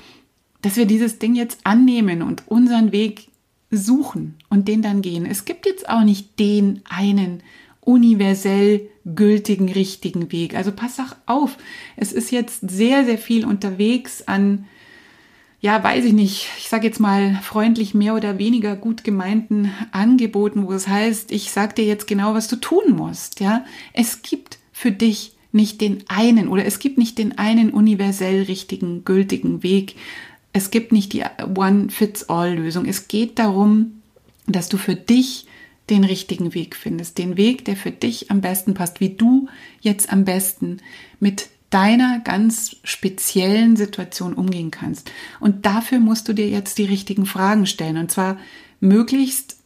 dass 0.61 0.77
wir 0.77 0.85
dieses 0.85 1.19
Ding 1.19 1.35
jetzt 1.35 1.59
annehmen 1.63 2.21
und 2.21 2.43
unseren 2.47 2.91
Weg 2.91 3.27
suchen 3.69 4.35
und 4.49 4.67
den 4.67 4.81
dann 4.81 5.01
gehen. 5.01 5.25
Es 5.25 5.45
gibt 5.45 5.65
jetzt 5.65 5.89
auch 5.89 6.03
nicht 6.03 6.39
den 6.39 6.81
einen 6.89 7.41
universell 7.79 8.89
gültigen, 9.15 9.69
richtigen 9.69 10.31
Weg. 10.31 10.55
Also 10.55 10.71
pass 10.71 10.99
auch 10.99 11.15
auf. 11.25 11.57
Es 11.95 12.13
ist 12.13 12.31
jetzt 12.31 12.69
sehr, 12.69 13.05
sehr 13.05 13.17
viel 13.17 13.45
unterwegs 13.45 14.27
an 14.27 14.65
ja, 15.61 15.83
weiß 15.83 16.05
ich 16.05 16.13
nicht, 16.13 16.47
ich 16.57 16.69
sage 16.69 16.87
jetzt 16.87 16.99
mal 16.99 17.39
freundlich 17.43 17.93
mehr 17.93 18.15
oder 18.15 18.39
weniger 18.39 18.75
gut 18.75 19.03
gemeinten 19.03 19.71
Angeboten, 19.91 20.65
wo 20.65 20.73
es 20.73 20.87
heißt, 20.87 21.31
ich 21.31 21.51
sage 21.51 21.75
dir 21.75 21.85
jetzt 21.85 22.07
genau, 22.07 22.33
was 22.33 22.47
du 22.47 22.55
tun 22.55 22.95
musst. 22.95 23.39
Ja, 23.39 23.63
es 23.93 24.23
gibt 24.23 24.57
für 24.71 24.91
dich 24.91 25.33
nicht 25.51 25.79
den 25.79 26.03
einen 26.07 26.47
oder 26.47 26.65
es 26.65 26.79
gibt 26.79 26.97
nicht 26.97 27.19
den 27.19 27.37
einen 27.37 27.69
universell 27.69 28.43
richtigen, 28.43 29.05
gültigen 29.05 29.61
Weg. 29.61 29.95
Es 30.53 30.71
gibt 30.71 30.91
nicht 30.91 31.13
die 31.13 31.23
One-Fits-All-Lösung. 31.55 32.85
Es 32.85 33.07
geht 33.07 33.39
darum, 33.39 34.01
dass 34.47 34.69
du 34.69 34.77
für 34.77 34.95
dich 34.95 35.47
den 35.89 36.03
richtigen 36.03 36.53
Weg 36.53 36.75
findest, 36.75 37.17
den 37.17 37.37
Weg, 37.37 37.65
der 37.65 37.75
für 37.75 37.91
dich 37.91 38.31
am 38.31 38.41
besten 38.41 38.73
passt, 38.73 38.99
wie 38.99 39.09
du 39.09 39.47
jetzt 39.81 40.11
am 40.11 40.25
besten 40.25 40.77
mit 41.19 41.49
deiner 41.69 42.19
ganz 42.19 42.75
speziellen 42.83 43.75
Situation 43.75 44.33
umgehen 44.33 44.71
kannst. 44.71 45.09
Und 45.39 45.65
dafür 45.65 45.99
musst 45.99 46.27
du 46.27 46.33
dir 46.33 46.49
jetzt 46.49 46.77
die 46.77 46.85
richtigen 46.85 47.25
Fragen 47.25 47.65
stellen. 47.65 47.97
Und 47.97 48.11
zwar 48.11 48.37
möglichst, 48.79 49.57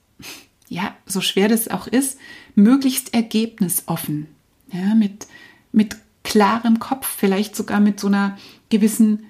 ja, 0.69 0.95
so 1.05 1.21
schwer 1.21 1.47
das 1.47 1.67
auch 1.67 1.87
ist, 1.87 2.19
möglichst 2.53 3.13
ergebnisoffen. 3.13 4.27
Ja, 4.71 4.95
mit, 4.95 5.27
mit 5.71 5.95
klarem 6.23 6.79
Kopf, 6.79 7.07
vielleicht 7.07 7.55
sogar 7.55 7.79
mit 7.79 7.99
so 7.99 8.07
einer 8.07 8.37
gewissen 8.69 9.25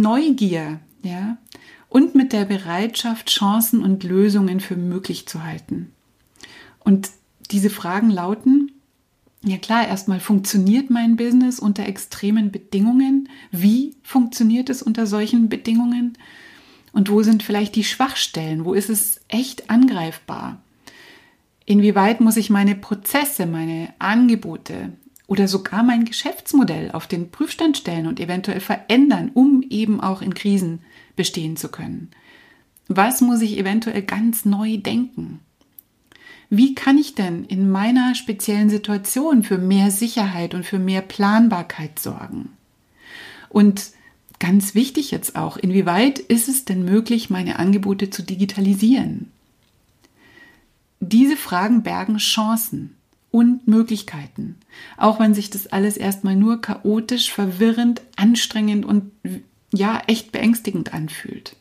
Neugier, 0.00 0.80
ja, 1.02 1.38
und 1.88 2.14
mit 2.14 2.32
der 2.32 2.44
Bereitschaft, 2.44 3.30
Chancen 3.30 3.82
und 3.82 4.02
Lösungen 4.02 4.60
für 4.60 4.76
möglich 4.76 5.26
zu 5.26 5.44
halten. 5.44 5.92
Und 6.80 7.10
diese 7.50 7.70
Fragen 7.70 8.10
lauten, 8.10 8.72
ja 9.44 9.58
klar, 9.58 9.86
erstmal 9.86 10.20
funktioniert 10.20 10.90
mein 10.90 11.16
Business 11.16 11.60
unter 11.60 11.86
extremen 11.86 12.50
Bedingungen. 12.50 13.28
Wie 13.52 13.94
funktioniert 14.02 14.70
es 14.70 14.82
unter 14.82 15.06
solchen 15.06 15.48
Bedingungen? 15.48 16.16
Und 16.92 17.10
wo 17.10 17.22
sind 17.22 17.42
vielleicht 17.42 17.76
die 17.76 17.84
Schwachstellen? 17.84 18.64
Wo 18.64 18.72
ist 18.74 18.88
es 18.88 19.20
echt 19.28 19.70
angreifbar? 19.70 20.62
Inwieweit 21.66 22.20
muss 22.20 22.36
ich 22.36 22.50
meine 22.50 22.74
Prozesse, 22.74 23.46
meine 23.46 23.92
Angebote 23.98 24.92
oder 25.26 25.48
sogar 25.48 25.82
mein 25.82 26.04
Geschäftsmodell 26.04 26.90
auf 26.92 27.06
den 27.06 27.30
Prüfstand 27.30 27.76
stellen 27.76 28.06
und 28.06 28.20
eventuell 28.20 28.60
verändern, 28.60 29.30
um 29.34 29.62
eben 29.70 30.00
auch 30.00 30.22
in 30.22 30.34
Krisen 30.34 30.80
bestehen 31.16 31.56
zu 31.56 31.68
können? 31.68 32.10
Was 32.88 33.20
muss 33.20 33.40
ich 33.40 33.58
eventuell 33.58 34.02
ganz 34.02 34.44
neu 34.44 34.76
denken? 34.76 35.40
wie 36.56 36.74
kann 36.74 36.98
ich 36.98 37.14
denn 37.14 37.44
in 37.44 37.70
meiner 37.70 38.14
speziellen 38.14 38.70
Situation 38.70 39.42
für 39.42 39.58
mehr 39.58 39.90
Sicherheit 39.90 40.54
und 40.54 40.64
für 40.64 40.78
mehr 40.78 41.02
Planbarkeit 41.02 41.98
sorgen? 41.98 42.50
Und 43.48 43.90
ganz 44.38 44.74
wichtig 44.74 45.10
jetzt 45.10 45.36
auch, 45.36 45.56
inwieweit 45.56 46.18
ist 46.18 46.48
es 46.48 46.64
denn 46.64 46.84
möglich, 46.84 47.30
meine 47.30 47.58
Angebote 47.58 48.10
zu 48.10 48.22
digitalisieren? 48.22 49.30
Diese 51.00 51.36
Fragen 51.36 51.82
bergen 51.82 52.18
Chancen 52.18 52.96
und 53.34 53.66
Möglichkeiten, 53.66 54.54
auch 54.96 55.18
wenn 55.18 55.34
sich 55.34 55.50
das 55.50 55.66
alles 55.66 55.96
erstmal 55.96 56.36
nur 56.36 56.60
chaotisch, 56.60 57.32
verwirrend, 57.32 58.00
anstrengend 58.14 58.86
und 58.86 59.10
ja, 59.72 60.00
echt 60.06 60.30
beängstigend 60.30 60.94
anfühlt. 60.94 61.56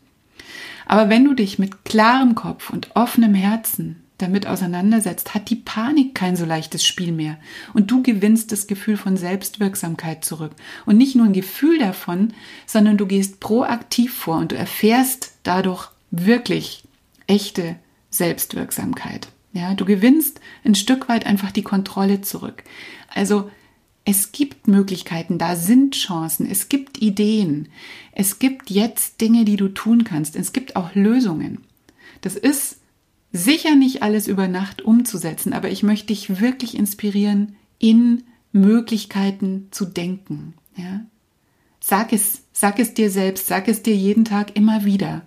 Aber 0.86 1.10
wenn 1.10 1.26
du 1.26 1.34
dich 1.34 1.58
mit 1.58 1.84
klarem 1.84 2.36
Kopf 2.36 2.70
und 2.70 2.96
offenem 2.96 3.34
Herzen 3.34 4.04
damit 4.20 4.46
auseinandersetzt, 4.46 5.34
hat 5.34 5.50
die 5.50 5.56
Panik 5.56 6.14
kein 6.14 6.36
so 6.36 6.46
leichtes 6.46 6.86
Spiel 6.86 7.12
mehr. 7.12 7.40
Und 7.74 7.90
du 7.90 8.04
gewinnst 8.04 8.52
das 8.52 8.68
Gefühl 8.68 8.96
von 8.96 9.18
Selbstwirksamkeit 9.18 10.24
zurück. 10.24 10.52
Und 10.86 10.98
nicht 10.98 11.16
nur 11.16 11.26
ein 11.26 11.34
Gefühl 11.34 11.80
davon, 11.80 12.36
sondern 12.68 12.98
du 12.98 13.08
gehst 13.08 13.40
proaktiv 13.40 14.14
vor 14.14 14.38
und 14.38 14.52
du 14.52 14.56
erfährst 14.56 15.34
dadurch 15.42 15.90
wirklich 16.12 16.84
echte 17.26 17.78
Selbstwirksamkeit. 18.12 19.33
Ja, 19.54 19.76
du 19.76 19.86
gewinnst 19.86 20.42
ein 20.64 20.76
Stück 20.76 21.08
weit 21.08 21.26
einfach 21.26 21.52
die 21.52 21.62
Kontrolle 21.62 22.22
zurück. 22.22 22.64
Also, 23.08 23.50
es 24.06 24.34
gibt 24.34 24.68
Möglichkeiten, 24.68 25.38
da 25.38 25.56
sind 25.56 25.96
Chancen, 25.96 26.50
es 26.50 26.68
gibt 26.68 27.02
Ideen, 27.02 27.70
es 28.12 28.40
gibt 28.40 28.70
jetzt 28.70 29.22
Dinge, 29.22 29.46
die 29.46 29.56
du 29.56 29.70
tun 29.70 30.04
kannst, 30.04 30.36
es 30.36 30.52
gibt 30.52 30.76
auch 30.76 30.94
Lösungen. 30.94 31.60
Das 32.20 32.36
ist 32.36 32.80
sicher 33.32 33.76
nicht 33.76 34.04
alles 34.04 34.28
über 34.28 34.48
Nacht 34.48 34.82
umzusetzen, 34.82 35.54
aber 35.54 35.70
ich 35.70 35.84
möchte 35.84 36.08
dich 36.08 36.42
wirklich 36.42 36.76
inspirieren, 36.76 37.56
in 37.80 38.24
Möglichkeiten 38.52 39.68
zu 39.72 39.86
denken. 39.86 40.54
Ja? 40.76 41.02
Sag 41.80 42.12
es, 42.12 42.44
sag 42.52 42.80
es 42.80 42.94
dir 42.94 43.10
selbst, 43.10 43.48
sag 43.48 43.68
es 43.68 43.84
dir 43.84 43.96
jeden 43.96 44.26
Tag 44.26 44.56
immer 44.56 44.84
wieder. 44.86 45.22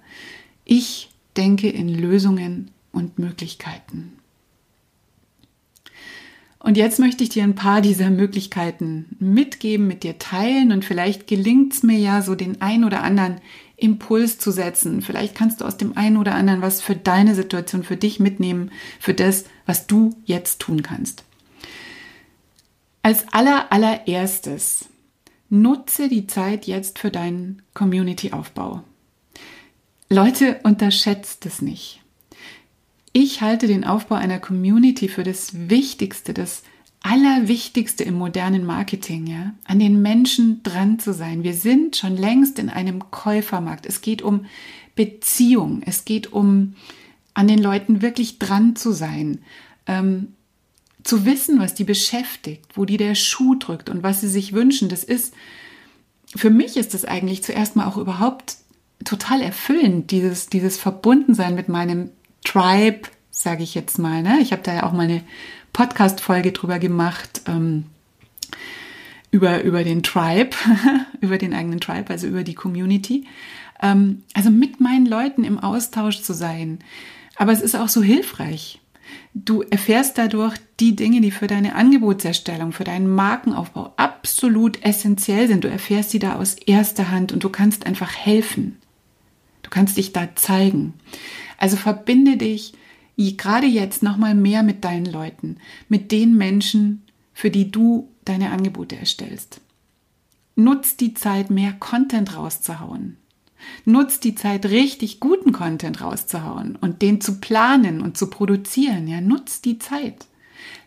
Ich 0.64 1.11
denke 1.37 1.68
in 1.68 1.88
Lösungen 1.88 2.71
und 2.92 3.18
Möglichkeiten. 3.18 4.15
Und 6.66 6.76
jetzt 6.76 6.99
möchte 6.99 7.23
ich 7.23 7.30
dir 7.30 7.44
ein 7.44 7.54
paar 7.54 7.80
dieser 7.80 8.11
Möglichkeiten 8.11 9.06
mitgeben, 9.20 9.87
mit 9.87 10.02
dir 10.02 10.18
teilen 10.18 10.73
und 10.73 10.85
vielleicht 10.85 11.28
gelingt 11.28 11.75
es 11.75 11.85
mir 11.85 11.96
ja 11.96 12.23
so 12.23 12.35
den 12.35 12.61
ein 12.61 12.82
oder 12.82 13.04
anderen 13.04 13.40
Impuls 13.76 14.40
zu 14.40 14.50
setzen. 14.50 15.00
Vielleicht 15.00 15.37
kannst 15.37 15.61
du 15.61 15.64
aus 15.64 15.76
dem 15.76 15.96
einen 15.96 16.16
oder 16.16 16.35
anderen 16.35 16.62
was 16.62 16.80
für 16.80 16.96
deine 16.96 17.37
Situation, 17.37 17.85
für 17.85 17.96
dich 17.96 18.18
mitnehmen, 18.18 18.73
für 18.99 19.14
das, 19.14 19.44
was 19.64 19.87
du 19.87 20.16
jetzt 20.25 20.58
tun 20.61 20.82
kannst. 20.82 21.23
Als 23.00 23.32
aller, 23.32 23.70
allererstes 23.70 24.87
nutze 25.49 26.08
die 26.08 26.26
Zeit 26.26 26.66
jetzt 26.66 26.99
für 26.99 27.12
deinen 27.12 27.62
Community-Aufbau. 27.75 28.82
Leute, 30.11 30.58
unterschätzt 30.64 31.46
es 31.46 31.62
nicht. 31.62 32.02
Ich 33.18 33.40
halte 33.40 33.66
den 33.66 33.85
Aufbau 33.85 34.16
einer 34.16 34.38
Community 34.38 35.08
für 35.08 35.23
das 35.23 35.70
Wichtigste, 35.70 36.35
das 36.35 36.64
Allerwichtigste 37.00 38.04
im 38.04 38.12
modernen 38.12 38.66
Marketing, 38.66 39.26
ja, 39.26 39.54
an 39.64 39.78
den 39.78 40.02
Menschen 40.02 40.62
dran 40.62 40.99
zu 40.99 41.14
sein. 41.14 41.42
Wir 41.42 41.54
sind 41.54 41.96
schon 41.96 42.14
längst 42.14 42.58
in 42.58 42.68
einem 42.68 43.11
Käufermarkt. 43.11 43.87
Es 43.87 44.02
geht 44.02 44.20
um 44.20 44.44
Beziehung. 44.96 45.80
Es 45.87 46.04
geht 46.04 46.30
um 46.30 46.75
an 47.32 47.49
den 47.49 47.58
Leuten 47.58 48.02
wirklich 48.02 48.38
dran 48.38 48.76
zu 48.76 48.92
sein. 48.92 49.38
Ähm, 49.87 50.35
zu 51.02 51.25
wissen, 51.25 51.58
was 51.58 51.73
die 51.73 51.85
beschäftigt, 51.85 52.76
wo 52.76 52.85
die 52.85 52.99
der 52.99 53.14
Schuh 53.14 53.54
drückt 53.54 53.88
und 53.88 54.02
was 54.02 54.20
sie 54.20 54.28
sich 54.28 54.52
wünschen. 54.52 54.90
Das 54.90 55.02
ist, 55.02 55.32
für 56.35 56.50
mich 56.50 56.76
ist 56.76 56.92
das 56.92 57.06
eigentlich 57.06 57.42
zuerst 57.42 57.76
mal 57.76 57.87
auch 57.87 57.96
überhaupt 57.96 58.56
total 59.06 59.40
erfüllend, 59.40 60.11
dieses, 60.11 60.50
dieses 60.50 60.76
Verbundensein 60.76 61.54
mit 61.54 61.70
meinem 61.70 62.11
Tribe, 62.46 63.08
sage 63.30 63.62
ich 63.62 63.74
jetzt 63.74 63.98
mal. 63.98 64.22
Ne? 64.22 64.38
Ich 64.40 64.52
habe 64.52 64.62
da 64.62 64.74
ja 64.74 64.82
auch 64.84 64.92
mal 64.92 65.02
eine 65.02 65.22
Podcast-Folge 65.72 66.52
drüber 66.52 66.78
gemacht, 66.78 67.42
ähm, 67.46 67.86
über, 69.30 69.62
über 69.62 69.84
den 69.84 70.02
Tribe, 70.02 70.50
über 71.20 71.36
den 71.36 71.52
eigenen 71.52 71.80
Tribe, 71.80 72.10
also 72.10 72.26
über 72.26 72.44
die 72.44 72.54
Community. 72.54 73.26
Ähm, 73.82 74.22
also 74.32 74.50
mit 74.50 74.80
meinen 74.80 75.06
Leuten 75.06 75.44
im 75.44 75.58
Austausch 75.58 76.22
zu 76.22 76.32
sein. 76.32 76.78
Aber 77.36 77.52
es 77.52 77.60
ist 77.60 77.74
auch 77.74 77.88
so 77.88 78.02
hilfreich. 78.02 78.80
Du 79.34 79.62
erfährst 79.62 80.16
dadurch 80.16 80.56
die 80.80 80.96
Dinge, 80.96 81.20
die 81.20 81.30
für 81.30 81.46
deine 81.46 81.74
Angebotserstellung, 81.74 82.72
für 82.72 82.84
deinen 82.84 83.08
Markenaufbau 83.08 83.92
absolut 83.96 84.82
essentiell 84.82 85.46
sind. 85.46 85.64
Du 85.64 85.68
erfährst 85.68 86.10
sie 86.10 86.18
da 86.18 86.36
aus 86.36 86.54
erster 86.54 87.10
Hand 87.10 87.32
und 87.32 87.44
du 87.44 87.50
kannst 87.50 87.86
einfach 87.86 88.14
helfen. 88.14 88.78
Du 89.62 89.70
kannst 89.70 89.96
dich 89.96 90.12
da 90.12 90.34
zeigen. 90.36 90.94
Also 91.58 91.76
verbinde 91.76 92.36
dich 92.36 92.75
gerade 93.16 93.66
jetzt 93.66 94.02
nochmal 94.02 94.34
mehr 94.34 94.62
mit 94.62 94.84
deinen 94.84 95.06
Leuten, 95.06 95.56
mit 95.88 96.12
den 96.12 96.36
Menschen, 96.36 97.02
für 97.32 97.50
die 97.50 97.70
du 97.70 98.10
deine 98.25 98.50
Angebote 98.50 98.96
erstellst. 98.96 99.60
Nutz 100.54 100.96
die 100.96 101.14
Zeit, 101.14 101.50
mehr 101.50 101.72
Content 101.75 102.36
rauszuhauen. 102.36 103.18
Nutz 103.84 104.20
die 104.20 104.34
Zeit, 104.34 104.66
richtig 104.66 105.20
guten 105.20 105.52
Content 105.52 106.00
rauszuhauen 106.00 106.76
und 106.76 107.02
den 107.02 107.20
zu 107.20 107.40
planen 107.40 108.00
und 108.00 108.16
zu 108.16 108.28
produzieren. 108.28 109.08
Ja, 109.08 109.20
nutz 109.20 109.60
die 109.60 109.78
Zeit. 109.78 110.26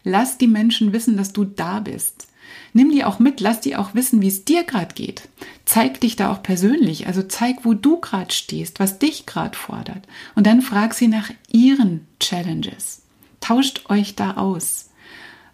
Lass 0.03 0.37
die 0.37 0.47
Menschen 0.47 0.93
wissen, 0.93 1.17
dass 1.17 1.33
du 1.33 1.45
da 1.45 1.79
bist. 1.81 2.28
Nimm 2.73 2.91
die 2.91 3.03
auch 3.03 3.19
mit, 3.19 3.39
lass 3.39 3.61
die 3.61 3.75
auch 3.75 3.95
wissen, 3.95 4.21
wie 4.21 4.27
es 4.27 4.45
dir 4.45 4.63
gerade 4.63 4.93
geht. 4.93 5.27
Zeig 5.65 5.99
dich 6.01 6.15
da 6.15 6.31
auch 6.31 6.43
persönlich, 6.43 7.07
also 7.07 7.23
zeig, 7.23 7.65
wo 7.65 7.73
du 7.73 7.99
gerade 7.99 8.31
stehst, 8.33 8.79
was 8.79 8.99
dich 8.99 9.25
gerade 9.25 9.57
fordert. 9.57 10.07
Und 10.35 10.47
dann 10.47 10.61
frag 10.61 10.93
sie 10.93 11.07
nach 11.07 11.31
ihren 11.51 12.07
Challenges. 12.19 13.03
Tauscht 13.39 13.89
euch 13.89 14.15
da 14.15 14.37
aus. 14.37 14.89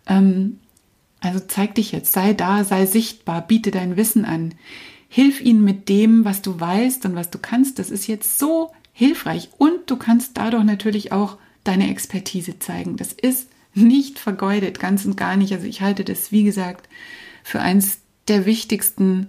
Ähm, 0.07 0.59
also 1.21 1.39
zeig 1.39 1.75
dich 1.75 1.91
jetzt, 1.91 2.11
sei 2.11 2.33
da, 2.33 2.63
sei 2.63 2.85
sichtbar, 2.85 3.41
biete 3.41 3.71
dein 3.71 3.97
Wissen 3.97 4.25
an. 4.25 4.53
Hilf 5.07 5.41
ihnen 5.41 5.63
mit 5.63 5.89
dem, 5.89 6.25
was 6.25 6.41
du 6.41 6.59
weißt 6.59 7.05
und 7.05 7.15
was 7.15 7.29
du 7.29 7.39
kannst. 7.39 7.79
Das 7.79 7.89
ist 7.89 8.07
jetzt 8.07 8.37
so 8.37 8.71
hilfreich. 8.91 9.49
Und 9.57 9.89
du 9.89 9.97
kannst 9.97 10.37
dadurch 10.37 10.63
natürlich 10.63 11.11
auch 11.11 11.37
deine 11.63 11.89
Expertise 11.89 12.59
zeigen. 12.59 12.97
Das 12.97 13.11
ist 13.11 13.49
nicht 13.75 14.19
vergeudet, 14.19 14.79
ganz 14.79 15.05
und 15.05 15.17
gar 15.17 15.35
nicht. 15.35 15.53
Also 15.53 15.65
ich 15.65 15.81
halte 15.81 16.03
das, 16.03 16.31
wie 16.31 16.43
gesagt, 16.43 16.89
für 17.43 17.61
eins 17.61 17.99
der 18.27 18.45
wichtigsten 18.45 19.27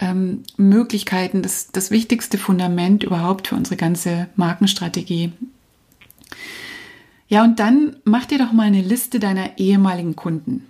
ähm, 0.00 0.42
Möglichkeiten, 0.56 1.42
das, 1.42 1.70
das 1.72 1.90
wichtigste 1.90 2.38
Fundament 2.38 3.04
überhaupt 3.04 3.48
für 3.48 3.54
unsere 3.54 3.76
ganze 3.76 4.28
Markenstrategie. 4.36 5.32
Ja, 7.28 7.44
und 7.44 7.60
dann 7.60 7.96
mach 8.04 8.26
dir 8.26 8.38
doch 8.38 8.52
mal 8.52 8.66
eine 8.66 8.82
Liste 8.82 9.18
deiner 9.18 9.58
ehemaligen 9.58 10.16
Kunden. 10.16 10.66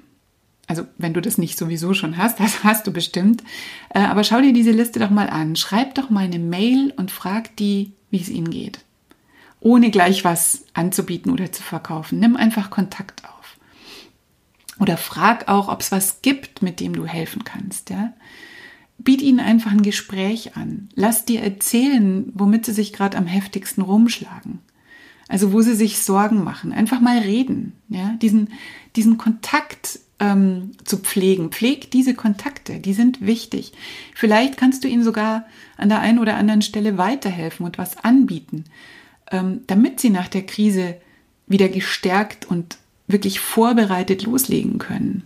Also 0.69 0.85
wenn 0.97 1.13
du 1.13 1.21
das 1.21 1.39
nicht 1.39 1.59
sowieso 1.59 1.95
schon 1.95 2.17
hast, 2.17 2.39
das 2.41 2.63
hast 2.63 2.87
du 2.87 2.93
bestimmt. 2.93 3.43
Äh, 3.91 4.01
aber 4.01 4.23
schau 4.23 4.41
dir 4.41 4.53
diese 4.53 4.71
Liste 4.71 5.01
doch 5.01 5.11
mal 5.11 5.29
an. 5.29 5.57
Schreib 5.57 5.95
doch 5.95 6.11
mal 6.11 6.25
eine 6.25 6.39
Mail 6.39 6.93
und 6.97 7.11
frag 7.11 7.57
die, 7.57 7.93
wie 8.11 8.21
es 8.21 8.29
ihnen 8.29 8.51
geht 8.51 8.81
ohne 9.63 9.91
gleich 9.91 10.25
was 10.25 10.65
anzubieten 10.75 11.33
oder 11.33 11.53
zu 11.53 11.63
verkaufen. 11.63 12.19
Nimm 12.19 12.37
einfach 12.37 12.71
Kontakt 12.71 13.25
auf. 13.25 13.57
Oder 14.79 14.97
frag 14.97 15.49
auch, 15.49 15.69
ob 15.69 15.81
es 15.81 15.93
was 15.93 16.23
gibt, 16.23 16.63
mit 16.63 16.81
dem 16.81 16.95
du 16.95 17.07
helfen 17.07 17.45
kannst. 17.45 17.91
Ja? 17.91 18.13
Biet 18.99 19.23
ihnen 19.23 19.41
einfach 19.41 19.71
ein 19.71 19.83
Gespräch 19.83 20.57
an. 20.57 20.89
Lass 20.95 21.25
dir 21.25 21.43
erzählen, 21.43 22.33
womit 22.35 22.67
sie 22.67 22.73
sich 22.73 22.93
gerade 22.93 23.17
am 23.17 23.27
heftigsten 23.27 23.83
rumschlagen. 23.83 24.59
Also 25.29 25.53
wo 25.53 25.61
sie 25.61 25.77
sich 25.77 25.99
Sorgen 25.99 26.43
machen. 26.43 26.73
Einfach 26.73 27.01
mal 27.01 27.19
reden. 27.19 27.75
Ja? 27.89 28.17
Diesen, 28.21 28.49
diesen 28.97 29.17
Kontakt 29.17 30.01
ähm, 30.19 30.73
zu 30.85 30.99
pflegen. 30.99 31.51
Pfleg 31.51 31.93
diese 31.93 32.15
Kontakte, 32.15 32.81
die 32.81 32.95
sind 32.95 33.25
wichtig. 33.25 33.73
Vielleicht 34.15 34.57
kannst 34.57 34.83
du 34.83 34.89
ihnen 34.89 35.05
sogar 35.05 35.47
an 35.77 35.89
der 35.89 36.01
einen 36.01 36.19
oder 36.19 36.35
anderen 36.37 36.63
Stelle 36.63 36.99
weiterhelfen 36.99 37.65
und 37.65 37.79
was 37.79 38.03
anbieten 38.03 38.65
damit 39.67 40.01
sie 40.01 40.11
nach 40.11 40.29
der 40.29 40.45
Krise 40.45 40.97
wieder 41.47 41.69
gestärkt 41.69 42.45
und 42.45 42.79
wirklich 43.07 43.41
vorbereitet 43.41 44.25
loslegen 44.25 44.79
können. 44.79 45.25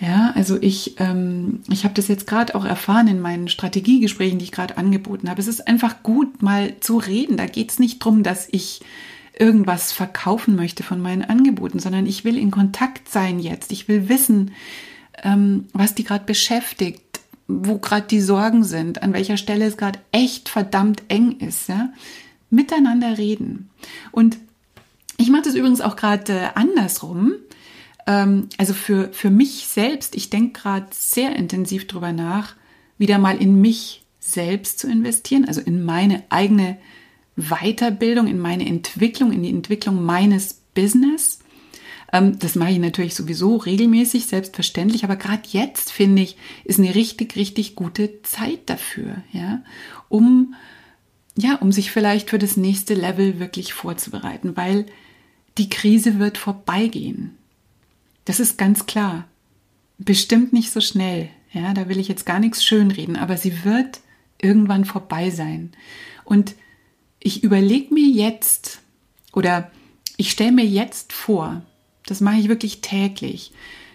Ja, 0.00 0.32
also 0.36 0.56
ich, 0.60 0.94
ähm, 1.00 1.62
ich 1.68 1.82
habe 1.82 1.94
das 1.94 2.06
jetzt 2.06 2.28
gerade 2.28 2.54
auch 2.54 2.64
erfahren 2.64 3.08
in 3.08 3.20
meinen 3.20 3.48
Strategiegesprächen, 3.48 4.38
die 4.38 4.44
ich 4.44 4.52
gerade 4.52 4.78
angeboten 4.78 5.28
habe. 5.28 5.40
Es 5.40 5.48
ist 5.48 5.66
einfach 5.66 6.04
gut, 6.04 6.40
mal 6.40 6.78
zu 6.78 6.98
reden. 6.98 7.36
Da 7.36 7.46
geht 7.46 7.70
es 7.70 7.80
nicht 7.80 8.00
darum, 8.00 8.22
dass 8.22 8.48
ich 8.50 8.80
irgendwas 9.36 9.92
verkaufen 9.92 10.54
möchte 10.54 10.84
von 10.84 11.00
meinen 11.00 11.24
Angeboten, 11.24 11.80
sondern 11.80 12.06
ich 12.06 12.24
will 12.24 12.38
in 12.38 12.52
Kontakt 12.52 13.08
sein 13.08 13.40
jetzt. 13.40 13.72
Ich 13.72 13.88
will 13.88 14.08
wissen, 14.08 14.52
ähm, 15.22 15.66
was 15.72 15.96
die 15.96 16.04
gerade 16.04 16.24
beschäftigt, 16.24 17.02
wo 17.48 17.78
gerade 17.78 18.06
die 18.06 18.20
Sorgen 18.20 18.62
sind, 18.62 19.02
an 19.02 19.12
welcher 19.12 19.36
Stelle 19.36 19.64
es 19.64 19.76
gerade 19.76 19.98
echt 20.12 20.48
verdammt 20.48 21.02
eng 21.08 21.38
ist. 21.40 21.68
Ja? 21.68 21.90
Miteinander 22.50 23.18
reden. 23.18 23.70
Und 24.12 24.38
ich 25.16 25.30
mache 25.30 25.42
das 25.42 25.54
übrigens 25.54 25.80
auch 25.80 25.96
gerade 25.96 26.32
äh, 26.32 26.48
andersrum. 26.54 27.34
Ähm, 28.06 28.48
also 28.56 28.72
für, 28.72 29.12
für 29.12 29.30
mich 29.30 29.66
selbst, 29.66 30.14
ich 30.14 30.30
denke 30.30 30.60
gerade 30.60 30.86
sehr 30.92 31.36
intensiv 31.36 31.86
drüber 31.86 32.12
nach, 32.12 32.54
wieder 32.96 33.18
mal 33.18 33.40
in 33.40 33.60
mich 33.60 34.02
selbst 34.20 34.78
zu 34.78 34.90
investieren, 34.90 35.46
also 35.46 35.60
in 35.60 35.84
meine 35.84 36.24
eigene 36.28 36.78
Weiterbildung, 37.36 38.26
in 38.26 38.38
meine 38.38 38.66
Entwicklung, 38.66 39.32
in 39.32 39.42
die 39.42 39.50
Entwicklung 39.50 40.04
meines 40.04 40.54
Business. 40.74 41.38
Ähm, 42.12 42.38
das 42.38 42.54
mache 42.54 42.70
ich 42.70 42.78
natürlich 42.78 43.14
sowieso 43.14 43.56
regelmäßig, 43.56 44.26
selbstverständlich, 44.26 45.04
aber 45.04 45.16
gerade 45.16 45.42
jetzt 45.48 45.92
finde 45.92 46.22
ich, 46.22 46.36
ist 46.64 46.78
eine 46.78 46.94
richtig, 46.94 47.36
richtig 47.36 47.74
gute 47.74 48.22
Zeit 48.22 48.60
dafür, 48.66 49.22
ja, 49.32 49.62
um 50.08 50.54
ja, 51.40 51.54
um 51.56 51.70
sich 51.70 51.92
vielleicht 51.92 52.30
für 52.30 52.38
das 52.38 52.56
nächste 52.56 52.94
Level 52.94 53.38
wirklich 53.38 53.72
vorzubereiten, 53.72 54.56
weil 54.56 54.86
die 55.56 55.70
Krise 55.70 56.18
wird 56.18 56.36
vorbeigehen. 56.36 57.36
Das 58.24 58.40
ist 58.40 58.58
ganz 58.58 58.86
klar. 58.86 59.26
Bestimmt 59.98 60.52
nicht 60.52 60.72
so 60.72 60.80
schnell. 60.80 61.28
Ja, 61.52 61.74
da 61.74 61.88
will 61.88 61.98
ich 61.98 62.08
jetzt 62.08 62.26
gar 62.26 62.40
nichts 62.40 62.64
schönreden, 62.64 63.16
aber 63.16 63.36
sie 63.36 63.64
wird 63.64 64.00
irgendwann 64.40 64.84
vorbei 64.84 65.30
sein. 65.30 65.72
Und 66.24 66.54
ich 67.20 67.44
überlege 67.44 67.94
mir 67.94 68.08
jetzt 68.08 68.80
oder 69.32 69.70
ich 70.16 70.32
stelle 70.32 70.52
mir 70.52 70.66
jetzt 70.66 71.12
vor, 71.12 71.62
das 72.06 72.20
mache 72.20 72.40
ich 72.40 72.48
wirklich 72.48 72.80
täglich, 72.80 73.52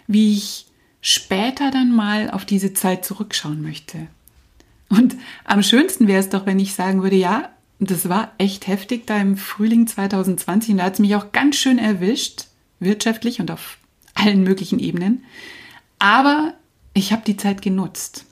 wie 0.08 0.38
ich 0.38 0.66
später 1.02 1.72
dann 1.72 1.94
mal 1.94 2.32
auf 2.32 2.46
diese 2.46 2.74
Zeit 2.74 3.04
zurückschauen 3.04 3.62
möchte. 3.62 4.08
Und 4.94 5.16
am 5.44 5.64
schönsten 5.64 6.08
wäre 6.08 6.20
es 6.20 6.30
doch, 6.30 6.46
wenn 6.46 6.60
ich 6.60 6.76
sagen 6.76 7.02
würde, 7.02 7.16
ja, 7.16 7.50
das 7.80 8.08
war 8.10 8.32
echt 8.38 8.68
heftig 8.68 9.08
da 9.08 9.20
im 9.20 9.38
Frühling 9.38 9.88
2020 9.88 10.72
und 10.72 10.78
da 10.78 10.84
hat 10.84 10.94
es 10.94 11.00
mich 11.00 11.16
auch 11.16 11.32
ganz 11.32 11.56
schön 11.56 11.80
erwischt, 11.80 12.46
wirtschaftlich 12.80 13.40
und 13.40 13.50
auf 13.50 13.78
allen 14.14 14.44
möglichen 14.44 14.80
Ebenen. 14.80 15.24
Aber 15.98 16.54
ich 16.94 17.12
habe 17.12 17.24
die 17.26 17.38
Zeit 17.38 17.62
genutzt. 17.62 18.26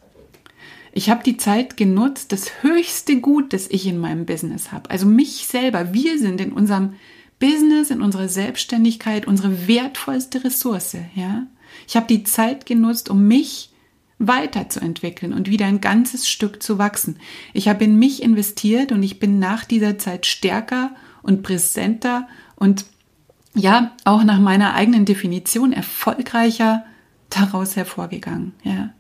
Ich 0.94 1.10
habe 1.10 1.24
die 1.24 1.38
Zeit 1.38 1.78
genutzt, 1.78 2.32
das 2.32 2.62
höchste 2.62 3.20
Gut, 3.20 3.54
das 3.54 3.68
ich 3.70 3.88
in 3.88 3.98
meinem 3.98 4.26
Business 4.26 4.72
habe. 4.72 4.90
Also 4.90 5.06
mich 5.06 5.48
selber. 5.48 5.94
Wir 5.94 6.20
sind 6.20 6.40
in 6.42 6.52
unserem 6.52 6.94
Business, 7.40 7.90
in 7.90 8.02
unserer 8.02 8.28
Selbstständigkeit 8.28 9.26
unsere 9.26 9.68
wertvollste 9.68 10.44
Ressource. 10.44 10.98
Ja? 11.16 11.48
Ich 11.88 11.96
habe 11.96 12.08
die 12.08 12.24
Zeit 12.24 12.66
genutzt, 12.66 13.10
um 13.10 13.28
mich 13.28 13.71
weiterzuentwickeln 14.28 15.34
und 15.34 15.50
wieder 15.50 15.66
ein 15.66 15.82
ganzes 15.82 16.30
Stück 16.30 16.62
zu 16.62 16.78
wachsen. 16.78 17.18
Ich 17.54 17.68
habe 17.68 17.84
in 17.84 17.98
mich 17.98 18.22
investiert 18.22 18.92
und 18.92 19.04
ich 19.04 19.20
bin 19.20 19.40
nach 19.40 19.66
dieser 19.66 19.98
Zeit 19.98 20.26
stärker 20.26 20.92
und 21.24 21.44
präsenter 21.44 22.28
und 22.56 22.86
ja, 23.54 23.92
auch 24.06 24.24
nach 24.24 24.40
meiner 24.40 24.74
eigenen 24.76 25.06
Definition 25.06 25.74
erfolgreicher 25.74 26.86
daraus 27.30 27.76
hervorgegangen. 27.76 28.54
Ja. 28.64 28.94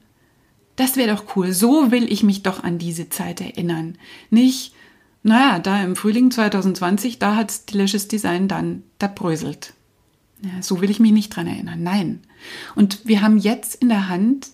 Das 0.75 0.97
wäre 0.97 1.15
doch 1.15 1.35
cool. 1.35 1.53
So 1.53 1.91
will 1.91 2.11
ich 2.11 2.23
mich 2.23 2.43
doch 2.43 2.63
an 2.63 2.77
diese 2.77 3.09
Zeit 3.09 3.39
erinnern. 3.39 3.97
Nicht, 4.29 4.73
naja, 5.23 5.59
da 5.59 5.83
im 5.83 5.95
Frühling 5.95 6.31
2020, 6.31 7.19
da 7.19 7.35
hat 7.35 7.71
Delicious 7.71 8.07
Design 8.07 8.47
dann 8.47 8.83
da 8.97 9.07
bröselt. 9.07 9.73
Ja, 10.41 10.61
so 10.61 10.81
will 10.81 10.89
ich 10.89 10.99
mich 10.99 11.11
nicht 11.11 11.35
dran 11.35 11.47
erinnern. 11.47 11.83
Nein. 11.83 12.21
Und 12.75 13.05
wir 13.05 13.21
haben 13.21 13.37
jetzt 13.37 13.75
in 13.75 13.89
der 13.89 14.09
Hand, 14.09 14.49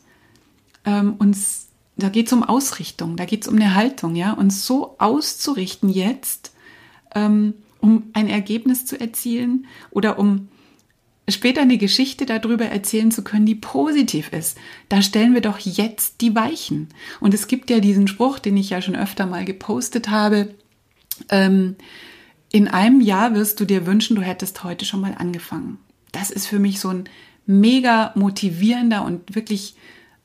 ähm, 0.87 1.15
uns, 1.19 1.67
da 1.97 2.09
geht 2.09 2.27
es 2.27 2.33
um 2.33 2.43
Ausrichtung, 2.43 3.17
da 3.17 3.25
geht 3.25 3.43
es 3.43 3.47
um 3.47 3.55
eine 3.55 3.75
Haltung, 3.75 4.15
ja, 4.15 4.31
uns 4.31 4.65
so 4.65 4.95
auszurichten 4.97 5.89
jetzt, 5.89 6.53
ähm, 7.13 7.53
um 7.81 8.03
ein 8.13 8.29
Ergebnis 8.29 8.85
zu 8.85 8.99
erzielen 8.99 9.67
oder 9.91 10.17
um 10.17 10.47
später 11.29 11.61
eine 11.61 11.77
Geschichte 11.77 12.25
darüber 12.25 12.65
erzählen 12.65 13.11
zu 13.11 13.21
können, 13.21 13.45
die 13.45 13.55
positiv 13.55 14.31
ist. 14.31 14.57
Da 14.87 15.01
stellen 15.01 15.33
wir 15.33 15.41
doch 15.41 15.59
jetzt 15.59 16.21
die 16.21 16.33
Weichen. 16.35 16.87
Und 17.19 17.33
es 17.33 17.47
gibt 17.47 17.69
ja 17.69 17.81
diesen 17.81 18.07
Spruch, 18.07 18.39
den 18.39 18.55
ich 18.55 18.69
ja 18.69 18.81
schon 18.81 18.95
öfter 18.95 19.25
mal 19.25 19.43
gepostet 19.43 20.09
habe. 20.09 20.55
Ähm, 21.29 21.75
in 22.49 22.69
einem 22.69 23.01
Jahr 23.01 23.35
wirst 23.35 23.59
du 23.59 23.65
dir 23.65 23.85
wünschen, 23.85 24.15
du 24.15 24.21
hättest 24.21 24.63
heute 24.63 24.85
schon 24.85 25.01
mal 25.01 25.15
angefangen. 25.17 25.79
Das 26.13 26.31
ist 26.31 26.47
für 26.47 26.59
mich 26.59 26.79
so 26.79 26.89
ein 26.89 27.09
mega 27.45 28.13
motivierender 28.15 29.03
und 29.03 29.35
wirklich 29.35 29.75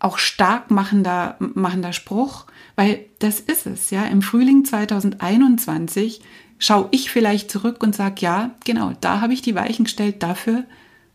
auch 0.03 0.19
stark 0.19 0.71
machender, 0.71 1.37
machender 1.39 1.93
Spruch, 1.93 2.47
weil 2.75 3.05
das 3.21 3.41
ist 3.41 3.67
es, 3.67 3.91
ja. 3.91 4.05
Im 4.05 4.23
Frühling 4.23 4.65
2021 4.65 6.21
schaue 6.59 6.89
ich 6.91 7.11
vielleicht 7.11 7.51
zurück 7.51 7.83
und 7.83 7.95
sage, 7.95 8.17
ja, 8.21 8.51
genau, 8.65 8.93
da 9.01 9.21
habe 9.21 9.33
ich 9.33 9.43
die 9.43 9.55
Weichen 9.55 9.85
gestellt 9.85 10.23
dafür, 10.23 10.65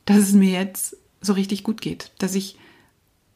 dass 0.05 0.17
es 0.17 0.33
mir 0.33 0.51
jetzt 0.51 0.95
so 1.21 1.33
richtig 1.33 1.63
gut 1.63 1.81
geht, 1.81 2.11
dass 2.19 2.35
ich 2.35 2.57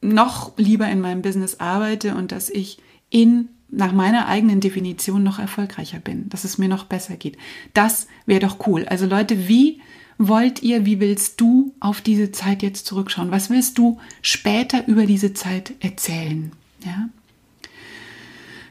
noch 0.00 0.56
lieber 0.56 0.88
in 0.88 1.00
meinem 1.00 1.22
Business 1.22 1.60
arbeite 1.60 2.14
und 2.14 2.32
dass 2.32 2.48
ich 2.48 2.78
in 3.10 3.48
nach 3.68 3.92
meiner 3.92 4.28
eigenen 4.28 4.60
Definition 4.60 5.22
noch 5.22 5.38
erfolgreicher 5.38 5.98
bin, 5.98 6.28
dass 6.28 6.44
es 6.44 6.58
mir 6.58 6.68
noch 6.68 6.84
besser 6.84 7.16
geht. 7.16 7.38
Das 7.72 8.06
wäre 8.26 8.40
doch 8.40 8.66
cool. 8.66 8.84
Also 8.86 9.06
Leute, 9.06 9.48
wie 9.48 9.80
wollt 10.18 10.62
ihr, 10.62 10.86
wie 10.86 11.00
willst 11.00 11.40
du 11.40 11.74
auf 11.80 12.00
diese 12.00 12.32
Zeit 12.32 12.62
jetzt 12.62 12.86
zurückschauen? 12.86 13.30
Was 13.30 13.50
willst 13.50 13.78
du 13.78 13.98
später 14.20 14.86
über 14.86 15.06
diese 15.06 15.34
Zeit 15.34 15.74
erzählen? 15.80 16.52
Ja. 16.84 17.08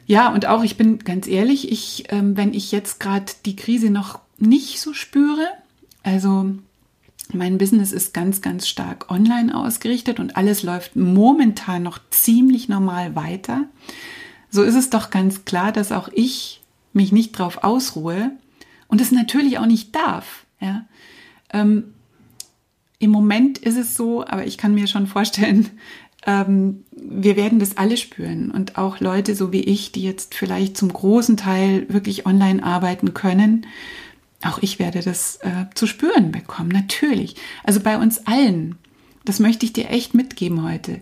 Ja, 0.08 0.34
und 0.34 0.46
auch 0.46 0.64
ich 0.64 0.76
bin 0.76 1.00
ganz 1.00 1.28
ehrlich, 1.28 1.72
ich, 1.72 2.06
ähm, 2.10 2.36
wenn 2.36 2.54
ich 2.54 2.72
jetzt 2.72 3.00
gerade 3.00 3.32
die 3.46 3.56
Krise 3.56 3.90
noch 3.90 4.20
nicht 4.38 4.82
so 4.82 4.94
spüre, 4.94 5.48
also 6.04 6.52
mein 7.34 7.58
Business 7.58 7.92
ist 7.92 8.14
ganz, 8.14 8.42
ganz 8.42 8.68
stark 8.68 9.10
online 9.10 9.56
ausgerichtet 9.56 10.20
und 10.20 10.36
alles 10.36 10.64
läuft 10.64 10.96
momentan 10.96 11.84
noch 11.84 12.00
ziemlich 12.10 12.68
normal 12.68 13.16
weiter. 13.16 13.66
So 14.50 14.64
ist 14.64 14.76
es 14.76 14.90
doch 14.90 15.12
ganz 15.12 15.46
klar, 15.46 15.72
dass 15.72 15.94
auch 15.94 16.10
ich 16.14 16.62
mich 16.94 17.12
nicht 17.12 17.32
drauf 17.32 17.64
ausruhe 17.64 18.32
und 18.88 19.00
es 19.00 19.12
natürlich 19.12 19.60
auch 19.60 19.66
nicht 19.66 19.96
darf. 19.96 20.46
Ja? 20.60 20.86
Ähm, 21.54 21.94
Im 23.00 23.12
Moment 23.12 23.58
ist 23.58 23.78
es 23.78 23.96
so, 23.96 24.26
aber 24.26 24.46
ich 24.46 24.58
kann 24.58 24.74
mir 24.74 24.88
schon 24.88 25.08
vorstellen, 25.08 25.70
ähm, 26.26 26.84
wir 26.92 27.36
werden 27.36 27.60
das 27.60 27.78
alle 27.78 27.98
spüren 27.98 28.52
und 28.52 28.78
auch 28.78 29.00
Leute 29.00 29.36
so 29.36 29.52
wie 29.52 29.62
ich, 29.62 29.92
die 29.92 30.04
jetzt 30.04 30.36
vielleicht 30.36 30.78
zum 30.78 30.94
großen 30.94 31.38
Teil 31.38 31.88
wirklich 31.90 32.26
online 32.26 32.64
arbeiten 32.64 33.14
können, 33.14 33.66
auch 34.44 34.60
ich 34.62 34.80
werde 34.80 35.02
das 35.02 35.38
äh, 35.38 35.66
zu 35.76 35.88
spüren 35.88 36.32
bekommen, 36.32 36.70
natürlich. 36.70 37.36
Also 37.64 37.80
bei 37.80 37.98
uns 37.98 38.26
allen, 38.26 38.76
das 39.26 39.40
möchte 39.40 39.66
ich 39.66 39.74
dir 39.74 39.90
echt 39.90 40.14
mitgeben 40.14 40.64
heute, 40.64 41.00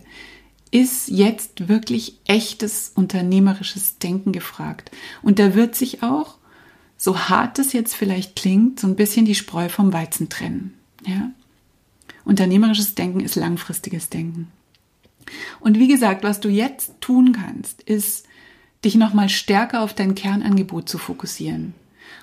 ist 0.70 1.08
jetzt 1.08 1.68
wirklich 1.68 2.18
echtes 2.26 2.92
unternehmerisches 2.94 3.98
Denken 3.98 4.32
gefragt. 4.32 4.90
Und 5.22 5.38
da 5.38 5.54
wird 5.54 5.74
sich 5.74 6.02
auch, 6.02 6.36
so 7.02 7.18
hart 7.18 7.58
es 7.58 7.72
jetzt 7.72 7.94
vielleicht 7.94 8.36
klingt, 8.36 8.78
so 8.78 8.86
ein 8.86 8.94
bisschen 8.94 9.24
die 9.24 9.34
Spreu 9.34 9.70
vom 9.70 9.90
Weizen 9.94 10.28
trennen. 10.28 10.74
Ja? 11.06 11.30
Unternehmerisches 12.26 12.94
Denken 12.94 13.20
ist 13.20 13.36
langfristiges 13.36 14.10
Denken. 14.10 14.52
Und 15.60 15.78
wie 15.78 15.88
gesagt, 15.88 16.22
was 16.22 16.40
du 16.40 16.50
jetzt 16.50 16.92
tun 17.00 17.32
kannst, 17.32 17.80
ist, 17.80 18.26
dich 18.84 18.96
nochmal 18.96 19.30
stärker 19.30 19.80
auf 19.80 19.94
dein 19.94 20.14
Kernangebot 20.14 20.90
zu 20.90 20.98
fokussieren. 20.98 21.72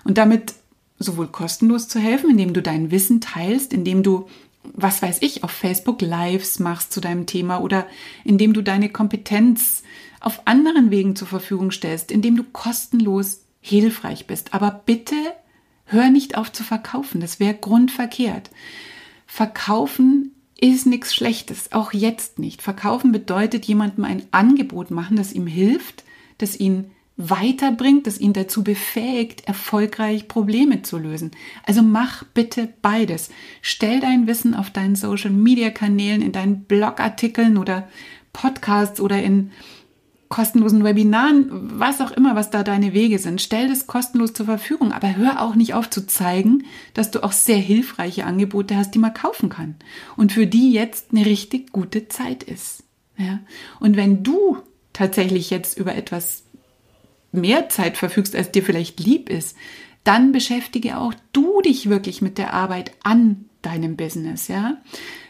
Und 0.04 0.20
damit 0.20 0.54
sowohl 1.00 1.28
kostenlos 1.28 1.88
zu 1.88 2.00
helfen, 2.00 2.30
indem 2.30 2.54
du 2.54 2.62
dein 2.62 2.92
Wissen 2.92 3.20
teilst, 3.20 3.74
indem 3.74 4.04
du, 4.04 4.28
was 4.64 5.02
weiß 5.02 5.24
ich, 5.24 5.44
auf 5.44 5.52
Facebook 5.52 6.04
Lives 6.04 6.60
machst 6.60 6.94
zu 6.94 7.02
deinem 7.02 7.26
Thema 7.26 7.62
oder 7.62 7.88
indem 8.24 8.54
du 8.54 8.62
deine 8.62 8.90
Kompetenz 8.90 9.82
auf 10.20 10.46
anderen 10.46 10.92
Wegen 10.92 11.16
zur 11.16 11.28
Verfügung 11.28 11.72
stellst, 11.72 12.12
indem 12.12 12.38
du 12.38 12.44
kostenlos 12.44 13.42
hilfreich 13.68 14.28
bist. 14.28 14.54
Aber 14.54 14.82
bitte 14.86 15.16
hör 15.86 16.10
nicht 16.10 16.38
auf 16.38 16.52
zu 16.52 16.64
verkaufen. 16.64 17.22
Das 17.22 17.40
wäre 17.40 17.54
grundverkehrt. 17.54 18.50
Verkaufen 19.26 20.32
ist 20.60 20.86
nichts 20.86 21.14
Schlechtes, 21.14 21.72
auch 21.72 21.94
jetzt 21.94 22.40
nicht. 22.40 22.62
Verkaufen 22.62 23.12
bedeutet 23.12 23.66
jemandem 23.66 24.06
ein 24.06 24.24
Angebot 24.32 24.92
machen, 24.92 25.18
das 25.18 25.34
ihm 25.34 25.48
hilft, 25.48 26.04
das 26.40 26.60
ihn 26.60 26.92
weiterbringt, 27.18 28.06
das 28.06 28.20
ihn 28.20 28.34
dazu 28.34 28.64
befähigt, 28.64 29.48
erfolgreich 29.48 30.28
Probleme 30.28 30.84
zu 30.84 31.00
lösen. 31.00 31.32
Also 31.66 31.82
mach 31.82 32.24
bitte 32.24 32.70
beides. 32.82 33.32
Stell 33.62 34.00
dein 34.00 34.28
Wissen 34.28 34.54
auf 34.54 34.70
deinen 34.70 34.96
Social-Media-Kanälen, 34.96 36.22
in 36.22 36.32
deinen 36.32 36.64
Blogartikeln 36.64 37.58
oder 37.58 37.88
Podcasts 38.34 39.02
oder 39.02 39.22
in 39.22 39.52
kostenlosen 40.30 40.84
Webinaren, 40.84 41.48
was 41.80 42.02
auch 42.02 42.12
immer, 42.12 42.36
was 42.36 42.50
da 42.50 42.64
deine 42.64 42.94
Wege 42.94 43.20
sind. 43.20 43.42
Stell 43.42 43.68
das 43.68 43.88
kostenlos 43.88 44.34
zur 44.34 44.46
Verfügung, 44.46 44.92
aber 44.92 45.16
hör 45.16 45.42
auch 45.42 45.56
nicht 45.56 45.74
auf 45.74 45.90
zu 45.90 46.06
zeigen, 46.06 46.66
dass 46.94 47.12
du 47.12 47.24
auch 47.24 47.32
sehr 47.32 47.58
hilfreiche 47.58 48.26
Angebote 48.26 48.76
hast, 48.76 48.92
die 48.92 49.00
man 49.00 49.14
kaufen 49.14 49.50
kann 49.50 49.76
und 50.16 50.32
für 50.32 50.48
die 50.48 50.72
jetzt 50.72 51.08
eine 51.12 51.26
richtig 51.26 51.72
gute 51.72 52.08
Zeit 52.08 52.44
ist. 52.44 52.84
Ja? 53.18 53.40
Und 53.80 53.96
wenn 53.96 54.24
du 54.24 54.58
tatsächlich 54.94 55.50
jetzt 55.50 55.78
über 55.78 55.96
etwas 55.96 56.44
mehr 57.32 57.70
Zeit 57.70 57.98
verfügst, 57.98 58.36
als 58.36 58.52
dir 58.52 58.64
vielleicht 58.64 59.00
lieb 59.00 59.30
ist, 59.30 59.56
dann 60.04 60.32
beschäftige 60.32 60.98
auch 60.98 61.14
du 61.34 61.62
dich 61.62 61.90
wirklich 61.90 62.22
mit 62.22 62.38
der 62.38 62.54
Arbeit 62.54 62.92
an 63.04 63.46
deinem 63.62 63.98
Business, 63.98 64.48
ja? 64.48 64.78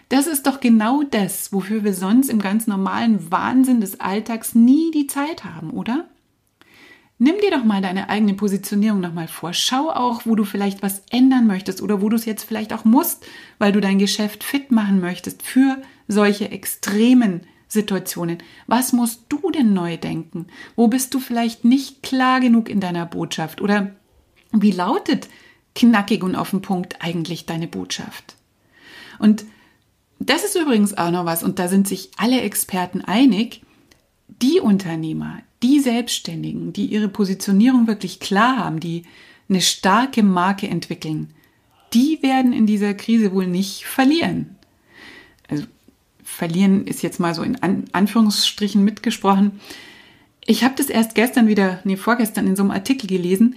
Das 0.10 0.28
ist 0.28 0.48
doch 0.48 0.60
genau 0.60 1.04
das, 1.04 1.52
wofür 1.52 1.84
wir 1.84 1.94
sonst 1.94 2.30
im 2.30 2.40
ganz 2.40 2.66
normalen 2.66 3.30
Wahnsinn 3.32 3.82
des 3.82 4.00
Alltags 4.00 4.56
nie 4.56 4.92
die 4.92 5.08
Zeit 5.08 5.44
haben, 5.44 5.72
oder? 5.72 6.08
Nimm 7.20 7.36
dir 7.42 7.50
doch 7.50 7.64
mal 7.64 7.82
deine 7.82 8.10
eigene 8.10 8.36
Positionierung 8.36 9.00
nochmal 9.00 9.28
vor. 9.28 9.52
Schau 9.52 9.90
auch, 9.90 10.26
wo 10.26 10.36
du 10.36 10.44
vielleicht 10.44 10.84
was 10.84 11.02
ändern 11.10 11.48
möchtest 11.48 11.82
oder 11.82 12.02
wo 12.02 12.10
du 12.10 12.16
es 12.16 12.26
jetzt 12.26 12.44
vielleicht 12.44 12.74
auch 12.74 12.86
musst, 12.86 13.26
weil 13.58 13.72
du 13.72 13.82
dein 13.82 13.98
Geschäft 13.98 14.44
fit 14.44 14.72
machen 14.72 15.02
möchtest 15.02 15.42
für 15.42 15.82
solche 16.08 16.52
extremen 16.52 17.42
Situationen. 17.68 18.38
Was 18.68 18.94
musst 18.94 19.26
du 19.30 19.52
denn 19.52 19.74
neu 19.74 19.98
denken? 19.98 20.46
Wo 20.76 20.88
bist 20.88 21.14
du 21.14 21.20
vielleicht 21.20 21.66
nicht 21.66 22.04
klar 22.04 22.40
genug 22.40 22.70
in 22.70 22.80
deiner 22.80 23.06
Botschaft? 23.06 23.62
Oder 23.62 23.96
wie 24.52 24.72
lautet 24.72 25.28
knackig 25.76 26.24
und 26.24 26.36
auf 26.36 26.52
den 26.52 26.62
Punkt 26.62 27.02
eigentlich 27.02 27.48
deine 27.48 27.68
Botschaft? 27.68 28.36
Und 29.18 29.44
das 30.20 30.44
ist 30.44 30.56
übrigens 30.56 30.98
auch 30.98 31.12
noch 31.12 31.26
was, 31.26 31.44
und 31.44 31.60
da 31.60 31.68
sind 31.68 31.88
sich 31.88 32.12
alle 32.18 32.42
Experten 32.42 33.02
einig, 33.02 33.62
die 34.28 34.60
Unternehmer, 34.60 35.40
die 35.64 35.80
Selbstständigen, 35.80 36.74
die 36.74 36.86
ihre 36.86 37.08
Positionierung 37.08 37.88
wirklich 37.88 38.20
klar 38.20 38.58
haben, 38.58 38.80
die 38.80 39.04
eine 39.50 39.62
starke 39.62 40.24
Marke 40.24 40.68
entwickeln, 40.68 41.34
die 41.94 42.20
werden 42.22 42.54
in 42.54 42.66
dieser 42.66 42.94
Krise 42.94 43.32
wohl 43.32 43.48
nicht 43.48 43.86
verlieren. 43.86 44.56
Also 45.48 45.64
verlieren 46.24 46.86
ist 46.86 47.02
jetzt 47.02 47.20
mal 47.20 47.34
so 47.34 47.44
in 47.44 47.58
Anführungsstrichen 47.94 48.84
mitgesprochen. 48.84 49.60
Ich 50.46 50.64
habe 50.64 50.76
das 50.76 50.88
erst 50.88 51.16
gestern 51.16 51.48
wieder, 51.48 51.80
nee, 51.84 51.96
vorgestern 51.96 52.48
in 52.48 52.56
so 52.56 52.64
einem 52.64 52.72
Artikel 52.72 53.08
gelesen, 53.08 53.56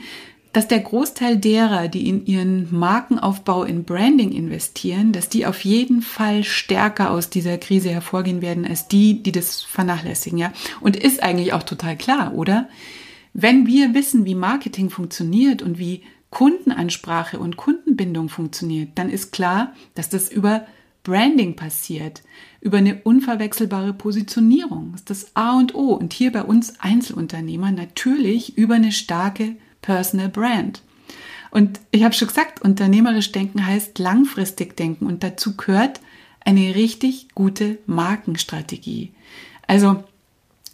dass 0.52 0.66
der 0.66 0.80
Großteil 0.80 1.36
derer, 1.36 1.88
die 1.88 2.08
in 2.08 2.26
ihren 2.26 2.76
Markenaufbau 2.76 3.62
in 3.62 3.84
Branding 3.84 4.32
investieren, 4.32 5.12
dass 5.12 5.28
die 5.28 5.46
auf 5.46 5.64
jeden 5.64 6.02
Fall 6.02 6.42
stärker 6.42 7.10
aus 7.10 7.30
dieser 7.30 7.56
Krise 7.58 7.90
hervorgehen 7.90 8.42
werden 8.42 8.66
als 8.66 8.88
die, 8.88 9.22
die 9.22 9.32
das 9.32 9.62
vernachlässigen, 9.62 10.38
ja. 10.38 10.52
Und 10.80 10.96
ist 10.96 11.22
eigentlich 11.22 11.52
auch 11.52 11.62
total 11.62 11.96
klar, 11.96 12.34
oder? 12.34 12.68
Wenn 13.32 13.66
wir 13.66 13.94
wissen, 13.94 14.24
wie 14.24 14.34
Marketing 14.34 14.90
funktioniert 14.90 15.62
und 15.62 15.78
wie 15.78 16.02
Kundenansprache 16.30 17.38
und 17.38 17.56
Kundenbindung 17.56 18.28
funktioniert, 18.28 18.90
dann 18.96 19.08
ist 19.08 19.32
klar, 19.32 19.72
dass 19.94 20.08
das 20.08 20.30
über 20.30 20.66
Branding 21.02 21.56
passiert, 21.56 22.22
über 22.60 22.78
eine 22.78 23.00
unverwechselbare 23.02 23.92
Positionierung. 23.92 24.92
Das 24.92 25.00
ist 25.00 25.10
das 25.10 25.36
A 25.36 25.58
und 25.58 25.74
O. 25.74 25.94
Und 25.94 26.12
hier 26.12 26.30
bei 26.30 26.42
uns 26.42 26.78
Einzelunternehmer 26.80 27.72
natürlich 27.72 28.58
über 28.58 28.74
eine 28.74 28.92
starke 28.92 29.56
Personal 29.82 30.28
Brand. 30.28 30.82
Und 31.50 31.80
ich 31.90 32.04
habe 32.04 32.14
schon 32.14 32.28
gesagt, 32.28 32.62
unternehmerisch 32.62 33.32
denken 33.32 33.66
heißt 33.66 33.98
langfristig 33.98 34.76
denken 34.76 35.06
und 35.06 35.22
dazu 35.24 35.56
gehört 35.56 36.00
eine 36.44 36.74
richtig 36.74 37.28
gute 37.34 37.78
Markenstrategie. 37.86 39.12
Also 39.66 40.04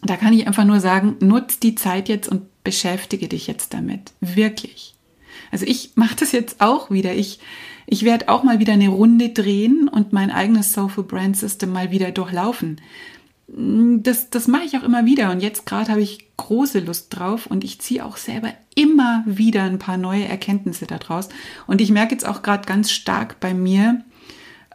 da 0.03 0.17
kann 0.17 0.33
ich 0.33 0.47
einfach 0.47 0.65
nur 0.65 0.81
sagen, 0.81 1.17
nutz 1.21 1.59
die 1.59 1.75
Zeit 1.75 2.09
jetzt 2.09 2.29
und 2.29 2.43
beschäftige 2.63 3.29
dich 3.29 3.47
jetzt 3.47 3.75
damit. 3.75 4.13
Wirklich. 4.21 4.95
Also 5.51 5.65
ich 5.67 5.93
mache 5.95 6.17
das 6.17 6.33
jetzt 6.33 6.61
auch 6.61 6.91
wieder. 6.91 7.15
Ich, 7.15 7.41
ich 7.87 8.05
werde 8.05 8.29
auch 8.29 8.43
mal 8.43 8.59
wieder 8.59 8.75
eine 8.75 8.89
Runde 8.89 9.31
drehen 9.31 9.89
und 9.89 10.13
mein 10.13 10.31
eigenes 10.31 10.73
Soulful 10.73 11.05
Brand 11.05 11.37
System 11.37 11.73
mal 11.73 11.91
wieder 11.91 12.11
durchlaufen. 12.11 12.81
Das, 13.49 14.29
das 14.31 14.49
mache 14.49 14.65
ich 14.65 14.77
auch 14.77 14.83
immer 14.83 15.07
wieder 15.07 15.31
und 15.31 15.41
jetzt 15.41 15.67
gerade 15.67 15.93
habe 15.93 16.03
ich 16.03 16.37
große 16.37 16.81
Lust 16.81 17.17
drauf 17.17 17.47
und 17.47 17.63
ich 17.63 17.81
ziehe 17.81 18.05
auch 18.05 18.17
selber 18.17 18.53
immer 18.77 19.25
wieder 19.27 19.65
ein 19.65 19.81
paar 19.81 19.97
neue 19.97 20.27
Erkenntnisse 20.27 20.87
daraus. 20.87 21.29
Und 21.67 21.81
ich 21.81 21.91
merke 21.91 22.13
jetzt 22.13 22.27
auch 22.27 22.43
gerade 22.43 22.67
ganz 22.67 22.93
stark 22.93 23.41
bei 23.41 23.55
mir, 23.55 24.05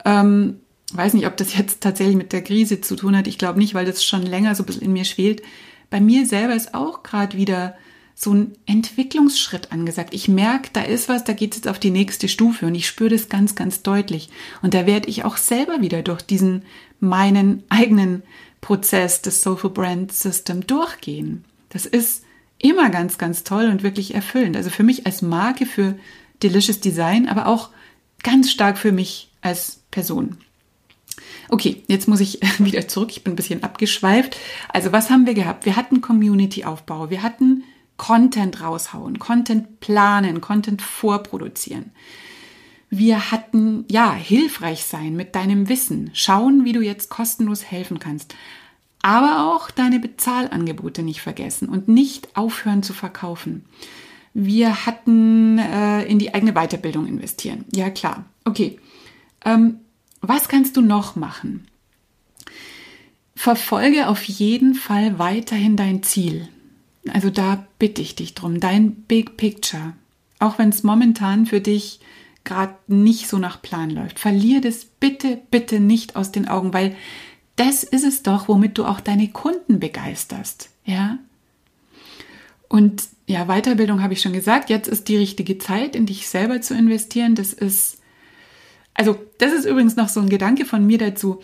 ähm, 0.03 0.59
weiß 0.91 1.13
nicht, 1.13 1.27
ob 1.27 1.37
das 1.37 1.55
jetzt 1.55 1.81
tatsächlich 1.81 2.17
mit 2.17 2.33
der 2.33 2.43
Krise 2.43 2.81
zu 2.81 2.97
tun 2.97 3.15
hat. 3.15 3.27
Ich 3.27 3.37
glaube 3.37 3.59
nicht, 3.59 3.73
weil 3.73 3.85
das 3.85 4.03
schon 4.03 4.23
länger 4.23 4.55
so 4.55 4.63
ein 4.63 4.65
bisschen 4.65 4.81
in 4.81 4.93
mir 4.93 5.05
schwelt. 5.05 5.41
Bei 5.89 6.01
mir 6.01 6.25
selber 6.25 6.55
ist 6.55 6.73
auch 6.73 7.03
gerade 7.03 7.37
wieder 7.37 7.75
so 8.15 8.33
ein 8.33 8.53
Entwicklungsschritt 8.65 9.71
angesagt. 9.71 10.13
Ich 10.13 10.27
merke, 10.27 10.69
da 10.73 10.81
ist 10.81 11.07
was, 11.07 11.23
da 11.23 11.33
geht 11.33 11.51
es 11.51 11.59
jetzt 11.59 11.67
auf 11.67 11.79
die 11.79 11.91
nächste 11.91 12.27
Stufe 12.27 12.65
und 12.65 12.75
ich 12.75 12.87
spüre 12.87 13.11
das 13.11 13.29
ganz, 13.29 13.55
ganz 13.55 13.83
deutlich. 13.83 14.29
Und 14.61 14.73
da 14.73 14.85
werde 14.85 15.09
ich 15.09 15.23
auch 15.25 15.37
selber 15.37 15.81
wieder 15.81 16.01
durch 16.01 16.21
diesen 16.21 16.63
meinen 16.99 17.63
eigenen 17.69 18.23
Prozess 18.61 19.21
des 19.21 19.41
Social 19.41 19.69
Brand 19.69 20.11
System 20.11 20.65
durchgehen. 20.67 21.45
Das 21.69 21.85
ist 21.85 22.23
immer 22.61 22.89
ganz, 22.89 23.17
ganz 23.17 23.43
toll 23.43 23.65
und 23.65 23.83
wirklich 23.83 24.13
erfüllend. 24.13 24.55
Also 24.55 24.69
für 24.69 24.83
mich 24.83 25.05
als 25.05 25.21
Marke 25.21 25.65
für 25.65 25.97
Delicious 26.43 26.79
Design, 26.79 27.27
aber 27.27 27.47
auch 27.47 27.69
ganz 28.23 28.51
stark 28.51 28.77
für 28.77 28.91
mich 28.91 29.31
als 29.41 29.81
Person. 29.91 30.37
Okay, 31.49 31.83
jetzt 31.87 32.07
muss 32.07 32.19
ich 32.19 32.39
wieder 32.59 32.87
zurück. 32.87 33.09
Ich 33.11 33.23
bin 33.23 33.33
ein 33.33 33.37
bisschen 33.37 33.63
abgeschweift. 33.63 34.37
Also 34.69 34.91
was 34.91 35.09
haben 35.09 35.25
wir 35.25 35.33
gehabt? 35.33 35.65
Wir 35.65 35.75
hatten 35.75 36.01
Community-Aufbau. 36.01 37.09
Wir 37.09 37.23
hatten 37.23 37.63
Content 37.97 38.61
raushauen, 38.61 39.19
Content 39.19 39.79
planen, 39.79 40.41
Content 40.41 40.81
vorproduzieren. 40.81 41.91
Wir 42.89 43.31
hatten, 43.31 43.85
ja, 43.89 44.11
hilfreich 44.13 44.85
sein 44.85 45.15
mit 45.15 45.35
deinem 45.35 45.69
Wissen, 45.69 46.09
schauen, 46.13 46.65
wie 46.65 46.73
du 46.73 46.81
jetzt 46.81 47.09
kostenlos 47.09 47.63
helfen 47.63 47.99
kannst. 47.99 48.35
Aber 49.01 49.51
auch 49.51 49.71
deine 49.71 49.99
Bezahlangebote 49.99 51.01
nicht 51.03 51.21
vergessen 51.21 51.69
und 51.69 51.87
nicht 51.87 52.35
aufhören 52.35 52.83
zu 52.83 52.93
verkaufen. 52.93 53.65
Wir 54.33 54.85
hatten 54.85 55.57
äh, 55.57 56.03
in 56.03 56.19
die 56.19 56.33
eigene 56.33 56.53
Weiterbildung 56.53 57.07
investieren. 57.07 57.65
Ja, 57.73 57.89
klar. 57.89 58.25
Okay. 58.45 58.79
Ähm, 59.43 59.79
was 60.21 60.47
kannst 60.47 60.77
du 60.77 60.81
noch 60.81 61.15
machen? 61.15 61.67
Verfolge 63.35 64.07
auf 64.07 64.23
jeden 64.23 64.75
Fall 64.75 65.17
weiterhin 65.17 65.75
dein 65.75 66.03
Ziel. 66.03 66.47
Also 67.11 67.29
da 67.29 67.65
bitte 67.79 68.01
ich 68.01 68.15
dich 68.15 68.35
drum, 68.35 68.59
dein 68.59 68.91
Big 68.93 69.35
Picture. 69.35 69.93
Auch 70.39 70.59
wenn 70.59 70.69
es 70.69 70.83
momentan 70.83 71.47
für 71.47 71.59
dich 71.59 71.99
gerade 72.43 72.75
nicht 72.87 73.27
so 73.27 73.37
nach 73.37 73.61
Plan 73.61 73.89
läuft. 73.89 74.19
Verlier 74.19 74.61
das 74.61 74.85
bitte, 74.85 75.39
bitte 75.49 75.79
nicht 75.79 76.15
aus 76.15 76.31
den 76.31 76.47
Augen, 76.47 76.73
weil 76.73 76.95
das 77.55 77.83
ist 77.83 78.03
es 78.03 78.23
doch, 78.23 78.47
womit 78.47 78.77
du 78.77 78.85
auch 78.85 78.99
deine 78.99 79.27
Kunden 79.29 79.79
begeisterst. 79.79 80.69
Ja? 80.85 81.19
Und 82.67 83.03
ja, 83.27 83.45
Weiterbildung 83.45 84.01
habe 84.01 84.13
ich 84.13 84.21
schon 84.21 84.33
gesagt. 84.33 84.69
Jetzt 84.69 84.87
ist 84.87 85.07
die 85.07 85.17
richtige 85.17 85.57
Zeit, 85.57 85.95
in 85.95 86.05
dich 86.05 86.29
selber 86.29 86.61
zu 86.61 86.73
investieren. 86.73 87.35
Das 87.35 87.53
ist, 87.53 87.99
also, 88.93 89.17
das 89.37 89.53
ist 89.53 89.65
übrigens 89.65 89.95
noch 89.95 90.09
so 90.09 90.19
ein 90.19 90.29
Gedanke 90.29 90.65
von 90.65 90.85
mir 90.85 90.97
dazu. 90.97 91.41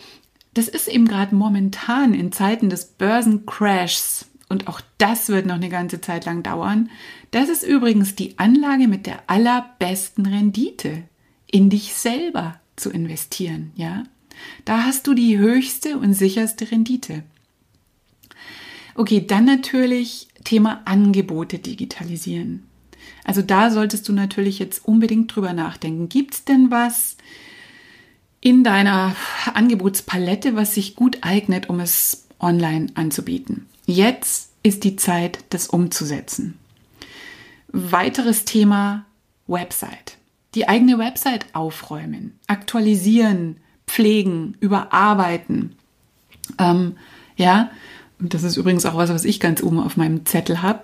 Das 0.54 0.68
ist 0.68 0.88
eben 0.88 1.06
gerade 1.06 1.34
momentan 1.34 2.14
in 2.14 2.32
Zeiten 2.32 2.70
des 2.70 2.86
Börsencrashs 2.86 4.26
und 4.48 4.66
auch 4.66 4.80
das 4.96 5.28
wird 5.28 5.46
noch 5.46 5.56
eine 5.56 5.68
ganze 5.68 6.00
Zeit 6.00 6.24
lang 6.24 6.42
dauern. 6.42 6.90
Das 7.30 7.48
ist 7.48 7.62
übrigens 7.62 8.14
die 8.14 8.38
Anlage 8.38 8.88
mit 8.88 9.06
der 9.06 9.22
allerbesten 9.26 10.26
Rendite, 10.26 11.04
in 11.46 11.70
dich 11.70 11.94
selber 11.94 12.58
zu 12.76 12.90
investieren, 12.90 13.72
ja? 13.76 14.04
Da 14.64 14.84
hast 14.84 15.06
du 15.06 15.14
die 15.14 15.38
höchste 15.38 15.98
und 15.98 16.14
sicherste 16.14 16.70
Rendite. 16.70 17.22
Okay, 18.94 19.24
dann 19.26 19.44
natürlich 19.44 20.28
Thema 20.44 20.82
Angebote 20.84 21.58
digitalisieren. 21.58 22.64
Also 23.24 23.42
da 23.42 23.70
solltest 23.70 24.08
du 24.08 24.12
natürlich 24.12 24.58
jetzt 24.58 24.84
unbedingt 24.86 25.34
drüber 25.34 25.52
nachdenken. 25.52 26.08
Gibt 26.08 26.34
es 26.34 26.44
denn 26.44 26.70
was 26.70 27.16
in 28.40 28.64
deiner 28.64 29.14
Angebotspalette, 29.54 30.56
was 30.56 30.74
sich 30.74 30.96
gut 30.96 31.18
eignet, 31.20 31.68
um 31.68 31.80
es 31.80 32.26
online 32.40 32.86
anzubieten? 32.94 33.66
Jetzt 33.86 34.50
ist 34.62 34.84
die 34.84 34.96
Zeit, 34.96 35.44
das 35.50 35.68
umzusetzen. 35.68 36.58
Weiteres 37.68 38.44
Thema 38.44 39.04
Website. 39.46 40.16
Die 40.54 40.68
eigene 40.68 40.98
Website 40.98 41.46
aufräumen, 41.52 42.38
aktualisieren, 42.46 43.58
pflegen, 43.88 44.56
überarbeiten. 44.60 45.74
Ähm, 46.58 46.96
ja, 47.36 47.70
und 48.20 48.34
das 48.34 48.42
ist 48.42 48.56
übrigens 48.56 48.86
auch 48.86 48.96
was, 48.96 49.10
was 49.10 49.24
ich 49.24 49.40
ganz 49.40 49.62
oben 49.62 49.80
auf 49.80 49.96
meinem 49.96 50.26
Zettel 50.26 50.62
habe. 50.62 50.82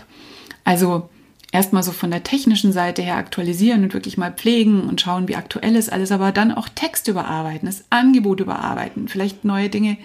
Also 0.64 1.08
erstmal 1.52 1.82
so 1.82 1.92
von 1.92 2.10
der 2.10 2.22
technischen 2.22 2.72
Seite 2.72 3.02
her 3.02 3.16
aktualisieren 3.16 3.84
und 3.84 3.94
wirklich 3.94 4.16
mal 4.16 4.32
pflegen 4.32 4.82
und 4.82 5.00
schauen, 5.00 5.28
wie 5.28 5.36
aktuell 5.36 5.76
ist 5.76 5.92
alles, 5.92 6.10
aber 6.10 6.32
dann 6.32 6.52
auch 6.52 6.68
Text 6.68 7.08
überarbeiten, 7.08 7.66
das 7.66 7.84
Angebot 7.90 8.40
überarbeiten, 8.40 9.08
vielleicht 9.08 9.44
neue 9.44 9.68
Dinge 9.68 9.96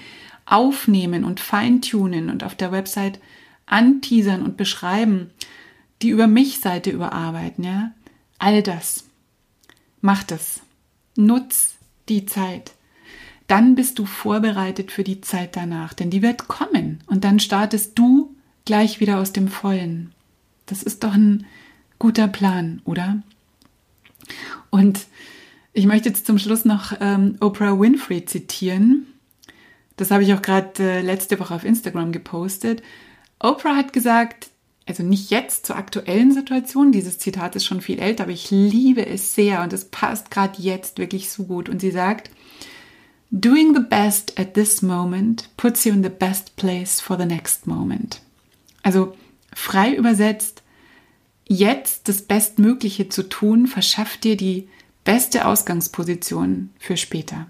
aufnehmen 0.45 1.23
und 1.23 1.39
feintunen 1.39 2.29
und 2.29 2.43
auf 2.43 2.55
der 2.55 2.71
Website 2.71 3.19
anteasern 3.65 4.41
und 4.41 4.57
beschreiben, 4.57 5.29
die 6.01 6.09
über 6.09 6.27
mich 6.27 6.59
Seite 6.59 6.89
überarbeiten, 6.89 7.63
ja. 7.63 7.91
All 8.39 8.63
das. 8.63 9.05
Mach 10.01 10.23
das. 10.23 10.61
Nutz 11.15 11.75
die 12.07 12.25
Zeit. 12.25 12.71
Dann 13.49 13.73
bist 13.73 13.97
du 13.97 14.05
vorbereitet 14.05 14.91
für 14.91 15.03
die 15.03 15.21
Zeit 15.21 15.55
danach, 15.55 15.95
denn 15.95 16.11
die 16.11 16.21
wird 16.21 16.47
kommen 16.47 16.99
und 17.07 17.23
dann 17.23 17.39
startest 17.39 17.97
du 17.97 18.35
gleich 18.63 18.99
wieder 18.99 19.19
aus 19.19 19.33
dem 19.33 19.47
Vollen. 19.47 20.11
Das 20.67 20.83
ist 20.83 21.03
doch 21.03 21.15
ein 21.15 21.47
guter 21.97 22.27
Plan, 22.27 22.79
oder? 22.85 23.23
Und 24.69 25.07
ich 25.73 25.87
möchte 25.87 26.09
jetzt 26.09 26.27
zum 26.27 26.37
Schluss 26.37 26.63
noch 26.63 26.93
ähm, 27.01 27.37
Oprah 27.39 27.79
Winfrey 27.79 28.23
zitieren. 28.23 29.07
Das 29.97 30.11
habe 30.11 30.21
ich 30.21 30.31
auch 30.35 30.43
gerade 30.43 30.83
äh, 30.83 31.01
letzte 31.01 31.39
Woche 31.39 31.55
auf 31.55 31.63
Instagram 31.63 32.11
gepostet. 32.11 32.83
Oprah 33.39 33.75
hat 33.75 33.93
gesagt, 33.93 34.51
also 34.85 35.01
nicht 35.01 35.31
jetzt 35.31 35.65
zur 35.65 35.75
aktuellen 35.75 36.31
Situation, 36.33 36.91
dieses 36.91 37.17
Zitat 37.17 37.55
ist 37.55 37.65
schon 37.65 37.81
viel 37.81 37.97
älter, 37.97 38.25
aber 38.25 38.31
ich 38.31 38.51
liebe 38.51 39.07
es 39.07 39.33
sehr 39.33 39.63
und 39.63 39.73
es 39.73 39.85
passt 39.85 40.29
gerade 40.29 40.61
jetzt 40.61 40.99
wirklich 40.99 41.31
so 41.31 41.45
gut. 41.45 41.67
Und 41.67 41.81
sie 41.81 41.91
sagt, 41.91 42.29
Doing 43.31 43.75
the 43.75 43.83
best 43.87 44.39
at 44.39 44.55
this 44.55 44.81
moment 44.81 45.49
puts 45.55 45.85
you 45.85 45.93
in 45.93 46.01
the 46.01 46.09
best 46.09 46.55
place 46.55 46.99
for 46.99 47.15
the 47.15 47.25
next 47.25 47.67
moment. 47.67 48.21
Also 48.81 49.15
frei 49.53 49.93
übersetzt, 49.95 50.63
jetzt 51.47 52.07
das 52.07 52.23
Bestmögliche 52.23 53.09
zu 53.09 53.29
tun, 53.29 53.67
verschafft 53.67 54.23
dir 54.23 54.35
die 54.35 54.67
beste 55.03 55.45
Ausgangsposition 55.45 56.71
für 56.79 56.97
später. 56.97 57.47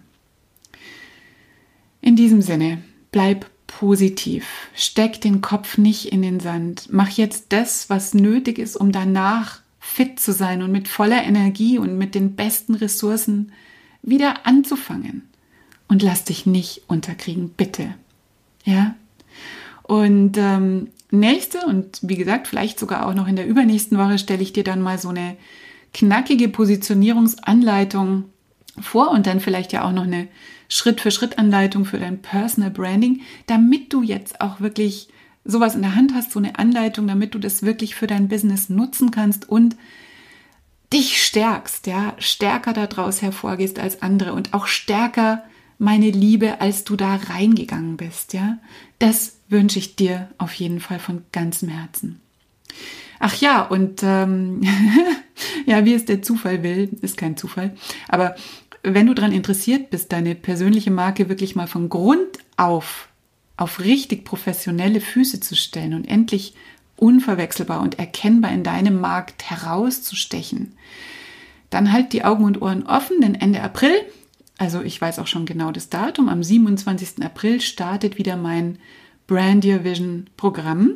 In 2.02 2.16
diesem 2.16 2.42
Sinne, 2.42 2.84
bleib 3.12 3.50
positiv. 3.68 4.46
Steck 4.76 5.22
den 5.22 5.40
Kopf 5.42 5.78
nicht 5.78 6.12
in 6.12 6.22
den 6.22 6.40
Sand. 6.42 6.88
Mach 6.92 7.10
jetzt 7.10 7.48
das, 7.50 7.90
was 7.90 8.14
nötig 8.14 8.58
ist, 8.60 8.76
um 8.76 8.92
danach 8.92 9.62
fit 9.80 10.20
zu 10.20 10.34
sein 10.34 10.62
und 10.62 10.72
mit 10.72 10.90
voller 10.90 11.24
Energie 11.24 11.78
und 11.78 11.98
mit 11.98 12.16
den 12.16 12.36
besten 12.36 12.76
Ressourcen 12.76 13.54
wieder 14.02 14.46
anzufangen. 14.46 15.29
Und 15.90 16.02
lass 16.02 16.24
dich 16.24 16.46
nicht 16.46 16.84
unterkriegen, 16.88 17.50
bitte. 17.50 17.94
Ja? 18.64 18.96
Und 19.84 20.38
ähm, 20.38 20.90
nächste 21.12 21.66
und 21.66 22.00
wie 22.04 22.16
gesagt, 22.16 22.48
vielleicht 22.48 22.80
sogar 22.80 23.08
auch 23.08 23.14
noch 23.14 23.28
in 23.28 23.36
der 23.36 23.48
übernächsten 23.48 23.98
Woche 23.98 24.20
stelle 24.20 24.44
ich 24.44 24.54
dir 24.54 24.64
dann 24.64 24.82
mal 24.82 25.00
so 25.00 25.10
eine 25.10 25.36
knackige 25.94 26.48
Positionierungsanleitung 26.48 28.26
vor 28.80 29.10
und 29.10 29.26
dann 29.26 29.40
vielleicht 29.40 29.74
ja 29.74 29.84
auch 29.84 29.92
noch 29.92 30.04
eine 30.04 30.28
Schritt-für-Schritt-Anleitung 30.70 31.86
für 31.86 31.98
dein 31.98 32.22
Personal 32.22 32.70
Branding, 32.70 33.22
damit 33.48 33.92
du 33.92 34.04
jetzt 34.04 34.40
auch 34.40 34.62
wirklich 34.62 35.10
sowas 35.44 35.74
in 35.74 35.82
der 35.82 35.96
Hand 35.96 36.14
hast, 36.14 36.32
so 36.32 36.40
eine 36.40 36.60
Anleitung, 36.60 37.08
damit 37.08 37.34
du 37.34 37.40
das 37.40 37.64
wirklich 37.64 37.96
für 37.96 38.08
dein 38.08 38.28
Business 38.28 38.70
nutzen 38.70 39.10
kannst 39.10 39.50
und 39.50 39.76
dich 40.94 41.24
stärkst, 41.24 41.88
ja, 41.88 42.14
stärker 42.20 42.74
daraus 42.74 43.22
hervorgehst 43.22 43.80
als 43.80 44.02
andere 44.02 44.34
und 44.34 44.54
auch 44.54 44.68
stärker 44.68 45.44
meine 45.80 46.12
Liebe, 46.12 46.62
als 46.62 46.84
du 46.84 46.96
da 46.96 47.16
reingegangen 47.16 47.98
bist, 47.98 48.34
ja. 48.34 48.60
Das 49.00 49.38
wünsche 49.48 49.80
ich 49.80 49.96
dir 49.96 50.30
auf 50.38 50.54
jeden 50.54 50.80
Fall 50.80 51.00
von 51.00 51.24
ganzem 51.32 51.70
Herzen. 51.70 52.22
Ach 53.20 53.36
ja, 53.36 53.64
und 53.64 54.02
ähm, 54.04 54.62
ja, 55.66 55.84
wie 55.86 55.94
es 55.94 56.06
der 56.06 56.22
Zufall 56.22 56.62
will, 56.62 56.90
ist 57.02 57.18
kein 57.18 57.36
Zufall, 57.36 57.76
aber 58.08 58.36
wenn 58.84 59.08
du 59.08 59.14
daran 59.14 59.34
interessiert 59.34 59.90
bist, 59.90 60.12
deine 60.14 60.36
persönliche 60.36 60.92
Marke 60.92 61.28
wirklich 61.28 61.56
mal 61.56 61.68
von 61.68 61.90
Grund 61.90 62.40
auf 62.56 63.10
auf 63.60 63.82
richtig 63.82 64.24
professionelle 64.24 65.02
Füße 65.02 65.42
zu 65.42 65.54
stellen 65.54 65.94
und 65.94 66.08
endlich 66.08 66.54
unverwechselbar 66.96 67.82
und 67.82 68.00
erkennbar 68.00 68.52
in 68.52 68.64
deinem 68.64 69.02
Markt 69.02 69.50
herauszustechen, 69.50 70.74
dann 71.70 71.92
halt 71.92 72.14
die 72.14 72.24
Augen 72.24 72.46
und 72.46 72.62
Ohren 72.62 72.84
offen, 72.84 73.20
denn 73.20 73.36
Ende 73.36 73.62
April, 73.62 73.94
also 74.60 74.82
ich 74.82 75.00
weiß 75.02 75.20
auch 75.20 75.28
schon 75.28 75.46
genau 75.46 75.72
das 75.72 75.90
Datum, 75.90 76.28
am 76.28 76.44
27. 76.44 77.24
April 77.24 77.62
startet 77.62 78.18
wieder 78.18 78.36
mein 78.36 78.78
Brand 79.26 79.64
Your 79.66 79.86
Vision 79.86 80.30
Programm. 80.36 80.96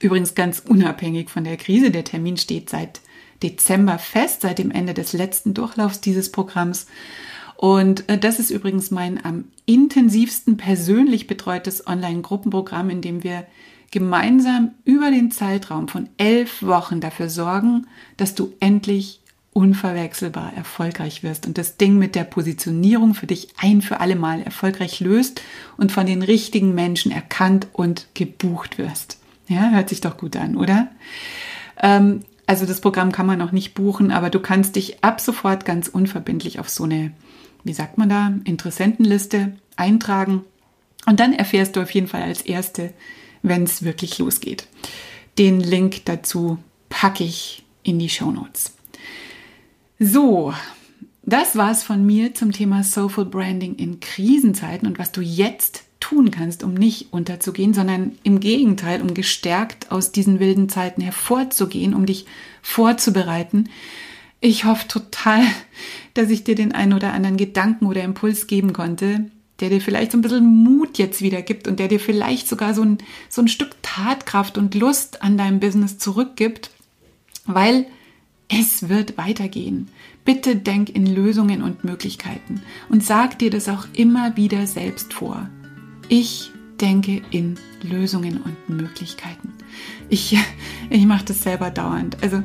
Übrigens 0.00 0.34
ganz 0.34 0.60
unabhängig 0.60 1.28
von 1.28 1.42
der 1.42 1.56
Krise. 1.56 1.90
Der 1.90 2.04
Termin 2.04 2.36
steht 2.36 2.70
seit 2.70 3.00
Dezember 3.42 3.98
fest, 3.98 4.42
seit 4.42 4.58
dem 4.58 4.70
Ende 4.70 4.94
des 4.94 5.12
letzten 5.12 5.52
Durchlaufs 5.52 6.00
dieses 6.00 6.30
Programms. 6.30 6.86
Und 7.56 8.08
äh, 8.08 8.18
das 8.18 8.38
ist 8.38 8.50
übrigens 8.50 8.92
mein 8.92 9.24
am 9.24 9.46
intensivsten 9.64 10.56
persönlich 10.56 11.26
betreutes 11.26 11.86
Online-Gruppenprogramm, 11.86 12.88
in 12.88 13.00
dem 13.00 13.24
wir 13.24 13.46
gemeinsam 13.90 14.72
über 14.84 15.10
den 15.10 15.32
Zeitraum 15.32 15.88
von 15.88 16.08
elf 16.18 16.62
Wochen 16.62 17.00
dafür 17.00 17.30
sorgen, 17.30 17.86
dass 18.16 18.34
du 18.36 18.52
endlich 18.60 19.20
unverwechselbar 19.56 20.52
erfolgreich 20.54 21.22
wirst 21.22 21.46
und 21.46 21.56
das 21.56 21.78
Ding 21.78 21.96
mit 21.96 22.14
der 22.14 22.24
Positionierung 22.24 23.14
für 23.14 23.26
dich 23.26 23.48
ein 23.56 23.80
für 23.80 24.00
alle 24.00 24.14
Mal 24.14 24.42
erfolgreich 24.42 25.00
löst 25.00 25.40
und 25.78 25.90
von 25.90 26.04
den 26.04 26.20
richtigen 26.20 26.74
Menschen 26.74 27.10
erkannt 27.10 27.66
und 27.72 28.06
gebucht 28.12 28.76
wirst. 28.76 29.18
Ja, 29.48 29.70
hört 29.70 29.88
sich 29.88 30.02
doch 30.02 30.18
gut 30.18 30.36
an, 30.36 30.58
oder? 30.58 30.88
Ähm, 31.80 32.20
also 32.46 32.66
das 32.66 32.82
Programm 32.82 33.12
kann 33.12 33.24
man 33.24 33.38
noch 33.38 33.50
nicht 33.50 33.72
buchen, 33.72 34.10
aber 34.10 34.28
du 34.28 34.40
kannst 34.40 34.76
dich 34.76 35.02
ab 35.02 35.22
sofort 35.22 35.64
ganz 35.64 35.88
unverbindlich 35.88 36.60
auf 36.60 36.68
so 36.68 36.84
eine, 36.84 37.12
wie 37.64 37.72
sagt 37.72 37.96
man 37.96 38.10
da, 38.10 38.34
Interessentenliste 38.44 39.56
eintragen. 39.76 40.44
Und 41.06 41.18
dann 41.18 41.32
erfährst 41.32 41.76
du 41.76 41.80
auf 41.80 41.92
jeden 41.92 42.08
Fall 42.08 42.22
als 42.22 42.42
Erste, 42.42 42.92
wenn 43.42 43.62
es 43.62 43.84
wirklich 43.84 44.18
losgeht. 44.18 44.66
Den 45.38 45.60
Link 45.60 46.04
dazu 46.04 46.58
packe 46.90 47.24
ich 47.24 47.64
in 47.82 47.98
die 47.98 48.10
Show 48.10 48.30
Notes. 48.30 48.75
So, 49.98 50.52
das 51.22 51.56
war's 51.56 51.82
von 51.82 52.04
mir 52.04 52.34
zum 52.34 52.52
Thema 52.52 52.84
Soulful 52.84 53.24
Branding 53.24 53.76
in 53.76 53.98
Krisenzeiten 54.00 54.86
und 54.86 54.98
was 54.98 55.10
du 55.10 55.22
jetzt 55.22 55.84
tun 56.00 56.30
kannst, 56.30 56.62
um 56.62 56.74
nicht 56.74 57.14
unterzugehen, 57.14 57.72
sondern 57.72 58.12
im 58.22 58.38
Gegenteil, 58.38 59.00
um 59.00 59.14
gestärkt 59.14 59.90
aus 59.90 60.12
diesen 60.12 60.38
wilden 60.38 60.68
Zeiten 60.68 61.00
hervorzugehen, 61.00 61.94
um 61.94 62.04
dich 62.04 62.26
vorzubereiten. 62.60 63.70
Ich 64.40 64.66
hoffe 64.66 64.86
total, 64.86 65.42
dass 66.14 66.28
ich 66.28 66.44
dir 66.44 66.54
den 66.54 66.72
einen 66.72 66.92
oder 66.92 67.14
anderen 67.14 67.38
Gedanken 67.38 67.86
oder 67.86 68.04
Impuls 68.04 68.46
geben 68.46 68.74
konnte, 68.74 69.30
der 69.60 69.70
dir 69.70 69.80
vielleicht 69.80 70.12
so 70.12 70.18
ein 70.18 70.22
bisschen 70.22 70.44
Mut 70.44 70.98
jetzt 70.98 71.22
wieder 71.22 71.40
gibt 71.40 71.66
und 71.66 71.80
der 71.80 71.88
dir 71.88 72.00
vielleicht 72.00 72.48
sogar 72.48 72.74
so 72.74 72.82
ein, 72.82 72.98
so 73.30 73.40
ein 73.40 73.48
Stück 73.48 73.70
Tatkraft 73.80 74.58
und 74.58 74.74
Lust 74.74 75.22
an 75.22 75.38
deinem 75.38 75.58
Business 75.58 75.96
zurückgibt, 75.96 76.70
weil 77.46 77.86
es 78.48 78.88
wird 78.88 79.18
weitergehen. 79.18 79.88
Bitte 80.24 80.56
denk 80.56 80.88
in 80.90 81.06
Lösungen 81.06 81.62
und 81.62 81.84
Möglichkeiten 81.84 82.62
und 82.88 83.04
sag 83.04 83.38
dir 83.38 83.50
das 83.50 83.68
auch 83.68 83.86
immer 83.92 84.36
wieder 84.36 84.66
selbst 84.66 85.12
vor. 85.12 85.48
Ich 86.08 86.50
denke 86.80 87.22
in 87.30 87.58
Lösungen 87.82 88.40
und 88.42 88.68
Möglichkeiten. 88.68 89.52
Ich, 90.08 90.36
ich 90.90 91.06
mache 91.06 91.24
das 91.24 91.42
selber 91.42 91.70
dauernd. 91.70 92.22
Also 92.22 92.42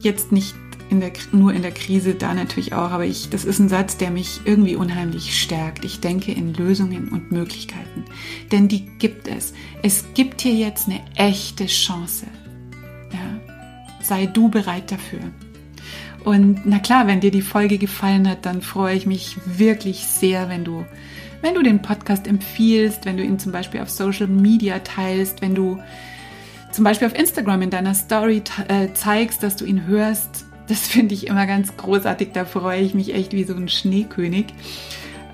jetzt 0.00 0.32
nicht 0.32 0.54
in 0.90 1.00
der, 1.00 1.12
nur 1.32 1.52
in 1.52 1.62
der 1.62 1.72
Krise, 1.72 2.14
da 2.14 2.34
natürlich 2.34 2.72
auch, 2.72 2.90
aber 2.90 3.04
ich, 3.04 3.30
das 3.30 3.44
ist 3.44 3.58
ein 3.58 3.68
Satz, 3.68 3.96
der 3.96 4.10
mich 4.10 4.40
irgendwie 4.44 4.76
unheimlich 4.76 5.40
stärkt. 5.40 5.84
Ich 5.84 6.00
denke 6.00 6.32
in 6.32 6.54
Lösungen 6.54 7.08
und 7.08 7.32
Möglichkeiten. 7.32 8.04
Denn 8.52 8.68
die 8.68 8.86
gibt 8.98 9.28
es. 9.28 9.54
Es 9.82 10.04
gibt 10.14 10.40
hier 10.40 10.54
jetzt 10.54 10.88
eine 10.88 11.00
echte 11.16 11.66
Chance. 11.66 12.26
Ja. 13.12 13.40
Sei 14.02 14.26
du 14.26 14.48
bereit 14.50 14.92
dafür. 14.92 15.20
Und 16.24 16.64
na 16.64 16.78
klar, 16.78 17.06
wenn 17.06 17.20
dir 17.20 17.30
die 17.30 17.42
Folge 17.42 17.78
gefallen 17.78 18.28
hat, 18.28 18.46
dann 18.46 18.62
freue 18.62 18.96
ich 18.96 19.06
mich 19.06 19.36
wirklich 19.44 20.06
sehr, 20.06 20.48
wenn 20.48 20.64
du, 20.64 20.86
wenn 21.42 21.54
du 21.54 21.62
den 21.62 21.82
Podcast 21.82 22.26
empfiehlst, 22.26 23.04
wenn 23.04 23.18
du 23.18 23.22
ihn 23.22 23.38
zum 23.38 23.52
Beispiel 23.52 23.80
auf 23.82 23.90
Social 23.90 24.26
Media 24.26 24.78
teilst, 24.78 25.42
wenn 25.42 25.54
du 25.54 25.78
zum 26.72 26.82
Beispiel 26.82 27.06
auf 27.06 27.16
Instagram 27.16 27.62
in 27.62 27.70
deiner 27.70 27.94
Story 27.94 28.42
äh, 28.68 28.88
zeigst, 28.94 29.42
dass 29.42 29.56
du 29.56 29.66
ihn 29.66 29.86
hörst. 29.86 30.46
Das 30.66 30.80
finde 30.88 31.14
ich 31.14 31.26
immer 31.26 31.46
ganz 31.46 31.76
großartig. 31.76 32.30
Da 32.32 32.46
freue 32.46 32.80
ich 32.80 32.94
mich 32.94 33.14
echt 33.14 33.32
wie 33.32 33.44
so 33.44 33.54
ein 33.54 33.68
Schneekönig. 33.68 34.46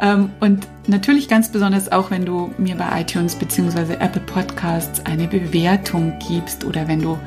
Ähm, 0.01 0.31
und 0.41 0.67
natürlich 0.87 1.29
ganz 1.29 1.53
besonders 1.53 1.93
auch, 1.93 2.11
wenn 2.11 2.25
du 2.25 2.53
mir 2.57 2.75
bei 2.77 3.03
iTunes 3.03 3.35
bzw. 3.37 3.95
Apple 3.95 4.23
Podcasts 4.23 5.05
eine 5.05 5.29
Bewertung 5.29 6.19
gibst 6.27 6.65
oder 6.65 6.89
wenn 6.89 7.03
du 7.03 7.19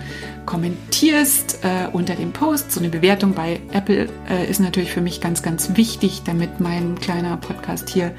kommentierst 0.46 1.60
äh, 1.64 1.88
unter 1.92 2.16
dem 2.16 2.34
Post. 2.34 2.72
So 2.72 2.80
eine 2.80 2.90
Bewertung 2.90 3.34
bei 3.34 3.60
Apple 3.72 4.10
äh, 4.30 4.50
ist 4.50 4.60
natürlich 4.60 4.92
für 4.92 5.02
mich 5.02 5.22
ganz, 5.22 5.44
ganz 5.44 5.78
wichtig, 5.78 6.24
damit 6.26 6.60
mein 6.60 6.96
kleiner 6.96 7.38
Podcast 7.38 7.90
hier 7.90 8.14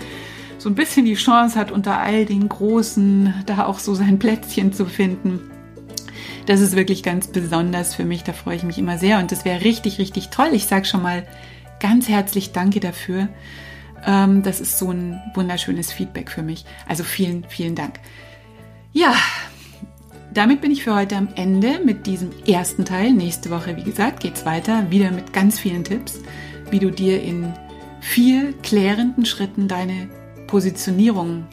so 0.58 0.70
ein 0.70 0.74
bisschen 0.74 1.04
die 1.04 1.14
Chance 1.14 1.58
hat, 1.58 1.70
unter 1.70 1.98
all 1.98 2.24
den 2.24 2.48
Großen 2.48 3.34
da 3.46 3.66
auch 3.66 3.78
so 3.78 3.94
sein 3.94 4.18
Plätzchen 4.18 4.72
zu 4.72 4.86
finden. 4.86 5.50
Das 6.46 6.60
ist 6.60 6.76
wirklich 6.76 7.02
ganz 7.02 7.26
besonders 7.26 7.94
für 7.94 8.04
mich, 8.04 8.22
da 8.22 8.32
freue 8.32 8.56
ich 8.56 8.62
mich 8.62 8.78
immer 8.78 8.98
sehr 8.98 9.18
und 9.18 9.32
das 9.32 9.44
wäre 9.44 9.64
richtig, 9.64 9.98
richtig 9.98 10.28
toll. 10.28 10.50
Ich 10.52 10.66
sage 10.66 10.84
schon 10.84 11.02
mal 11.02 11.24
ganz 11.80 12.08
herzlich 12.08 12.52
Danke 12.52 12.80
dafür. 12.80 13.28
Ähm, 14.06 14.42
das 14.42 14.60
ist 14.60 14.78
so 14.78 14.90
ein 14.90 15.20
wunderschönes 15.34 15.92
Feedback 15.92 16.30
für 16.30 16.42
mich. 16.42 16.64
Also 16.86 17.04
vielen, 17.04 17.44
vielen 17.48 17.74
Dank. 17.74 18.00
Ja, 18.92 19.14
damit 20.32 20.60
bin 20.60 20.70
ich 20.70 20.84
für 20.84 20.94
heute 20.94 21.16
am 21.16 21.28
Ende 21.36 21.80
mit 21.84 22.06
diesem 22.06 22.30
ersten 22.46 22.84
Teil. 22.84 23.12
Nächste 23.12 23.50
Woche, 23.50 23.76
wie 23.76 23.84
gesagt, 23.84 24.20
geht 24.20 24.34
es 24.36 24.44
weiter, 24.44 24.90
wieder 24.90 25.10
mit 25.10 25.32
ganz 25.32 25.58
vielen 25.58 25.84
Tipps, 25.84 26.20
wie 26.70 26.78
du 26.78 26.90
dir 26.90 27.22
in 27.22 27.52
vier 28.00 28.52
klärenden 28.62 29.24
Schritten 29.24 29.68
deine 29.68 30.08
Positionierung 30.46 31.46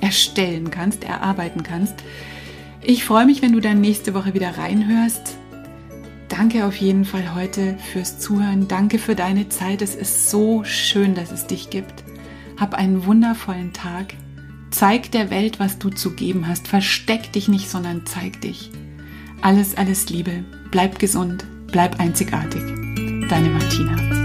erstellen 0.00 0.70
kannst, 0.70 1.04
erarbeiten 1.04 1.62
kannst. 1.62 1.94
Ich 2.82 3.04
freue 3.04 3.26
mich, 3.26 3.42
wenn 3.42 3.52
du 3.52 3.60
dann 3.60 3.80
nächste 3.80 4.14
Woche 4.14 4.34
wieder 4.34 4.58
reinhörst. 4.58 5.37
Danke 6.28 6.66
auf 6.66 6.76
jeden 6.76 7.04
Fall 7.04 7.34
heute 7.34 7.78
fürs 7.92 8.18
Zuhören. 8.18 8.68
Danke 8.68 8.98
für 8.98 9.14
deine 9.14 9.48
Zeit. 9.48 9.82
Es 9.82 9.94
ist 9.94 10.30
so 10.30 10.62
schön, 10.64 11.14
dass 11.14 11.32
es 11.32 11.46
dich 11.46 11.70
gibt. 11.70 12.04
Hab 12.58 12.74
einen 12.74 13.06
wundervollen 13.06 13.72
Tag. 13.72 14.14
Zeig 14.70 15.10
der 15.12 15.30
Welt, 15.30 15.58
was 15.58 15.78
du 15.78 15.90
zu 15.90 16.14
geben 16.14 16.46
hast. 16.46 16.68
Versteck 16.68 17.32
dich 17.32 17.48
nicht, 17.48 17.70
sondern 17.70 18.04
zeig 18.04 18.40
dich. 18.42 18.70
Alles, 19.40 19.76
alles 19.76 20.10
Liebe. 20.10 20.44
Bleib 20.70 20.98
gesund. 20.98 21.44
Bleib 21.68 21.98
einzigartig. 21.98 22.62
Deine 23.28 23.50
Martina. 23.50 24.17